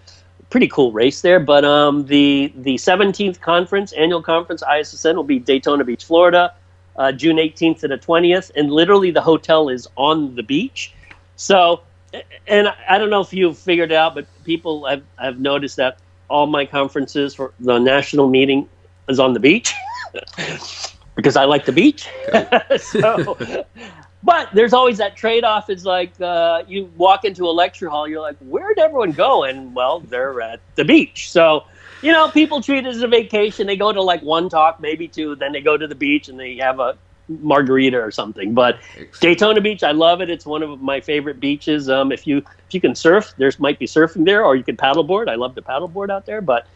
pretty 0.50 0.66
cool 0.66 0.90
race 0.90 1.20
there. 1.20 1.38
But 1.38 1.64
um, 1.64 2.06
the 2.06 2.52
the 2.56 2.74
17th 2.74 3.40
conference, 3.40 3.92
annual 3.92 4.20
conference, 4.22 4.64
ISSN, 4.64 5.14
will 5.14 5.22
be 5.22 5.38
Daytona 5.38 5.84
Beach, 5.84 6.04
Florida 6.04 6.52
uh, 6.96 7.12
June 7.12 7.36
18th 7.36 7.80
to 7.80 7.88
the 7.88 7.98
20th, 7.98 8.50
and 8.56 8.70
literally 8.70 9.10
the 9.10 9.20
hotel 9.20 9.68
is 9.68 9.88
on 9.96 10.34
the 10.34 10.42
beach. 10.42 10.92
So, 11.36 11.82
and 12.46 12.68
I 12.88 12.98
don't 12.98 13.10
know 13.10 13.20
if 13.20 13.32
you've 13.32 13.58
figured 13.58 13.90
it 13.92 13.96
out, 13.96 14.14
but 14.14 14.26
people 14.44 14.86
have, 14.86 15.02
have 15.18 15.38
noticed 15.40 15.76
that 15.76 15.98
all 16.34 16.48
my 16.48 16.66
conferences 16.66 17.32
for 17.32 17.54
the 17.60 17.78
national 17.78 18.28
meeting 18.28 18.68
is 19.08 19.20
on 19.20 19.34
the 19.34 19.40
beach 19.40 19.72
because 21.14 21.36
I 21.36 21.44
like 21.44 21.64
the 21.64 21.72
beach. 21.72 22.08
so, 22.76 23.38
but 24.20 24.48
there's 24.52 24.72
always 24.72 24.98
that 24.98 25.16
trade-off. 25.16 25.70
Is 25.70 25.84
like 25.84 26.20
uh, 26.20 26.64
you 26.66 26.90
walk 26.96 27.24
into 27.24 27.44
a 27.44 27.54
lecture 27.62 27.88
hall, 27.88 28.08
you're 28.08 28.20
like, 28.20 28.36
where'd 28.40 28.80
everyone 28.80 29.12
go? 29.12 29.44
And 29.44 29.76
well, 29.76 30.00
they're 30.00 30.40
at 30.40 30.58
the 30.74 30.84
beach. 30.84 31.30
So 31.30 31.66
you 32.02 32.10
know, 32.10 32.28
people 32.28 32.60
treat 32.60 32.84
it 32.84 32.88
as 32.88 33.02
a 33.02 33.08
vacation. 33.08 33.68
They 33.68 33.76
go 33.76 33.92
to 33.92 34.02
like 34.02 34.22
one 34.22 34.48
talk, 34.48 34.80
maybe 34.80 35.06
two, 35.06 35.36
then 35.36 35.52
they 35.52 35.60
go 35.60 35.76
to 35.76 35.86
the 35.86 35.94
beach 35.94 36.28
and 36.28 36.38
they 36.38 36.56
have 36.56 36.80
a 36.80 36.98
margarita 37.28 37.98
or 37.98 38.10
something. 38.10 38.54
But 38.54 38.78
Daytona 39.20 39.60
Beach, 39.60 39.82
I 39.82 39.92
love 39.92 40.20
it. 40.20 40.30
It's 40.30 40.46
one 40.46 40.62
of 40.62 40.80
my 40.80 41.00
favorite 41.00 41.40
beaches. 41.40 41.88
Um, 41.88 42.12
if 42.12 42.26
you 42.26 42.38
if 42.38 42.74
you 42.74 42.80
can 42.80 42.94
surf, 42.94 43.32
there's 43.36 43.58
might 43.58 43.78
be 43.78 43.86
surfing 43.86 44.24
there, 44.24 44.44
or 44.44 44.56
you 44.56 44.64
can 44.64 44.76
paddleboard. 44.76 45.28
I 45.28 45.34
love 45.34 45.54
to 45.54 45.62
paddleboard 45.62 46.10
out 46.10 46.26
there, 46.26 46.40
but 46.40 46.66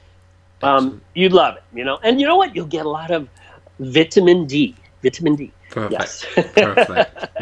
um, 0.62 1.00
you'd 1.14 1.32
love 1.32 1.56
it, 1.56 1.62
you 1.74 1.84
know. 1.84 1.98
And 2.02 2.20
you 2.20 2.26
know 2.26 2.36
what? 2.36 2.54
You'll 2.54 2.66
get 2.66 2.86
a 2.86 2.90
lot 2.90 3.10
of 3.10 3.28
vitamin 3.78 4.46
D. 4.46 4.74
Vitamin 5.02 5.36
D. 5.36 5.52
Perfect. 5.70 5.92
Yes. 5.92 6.26
Perfect. 6.54 7.26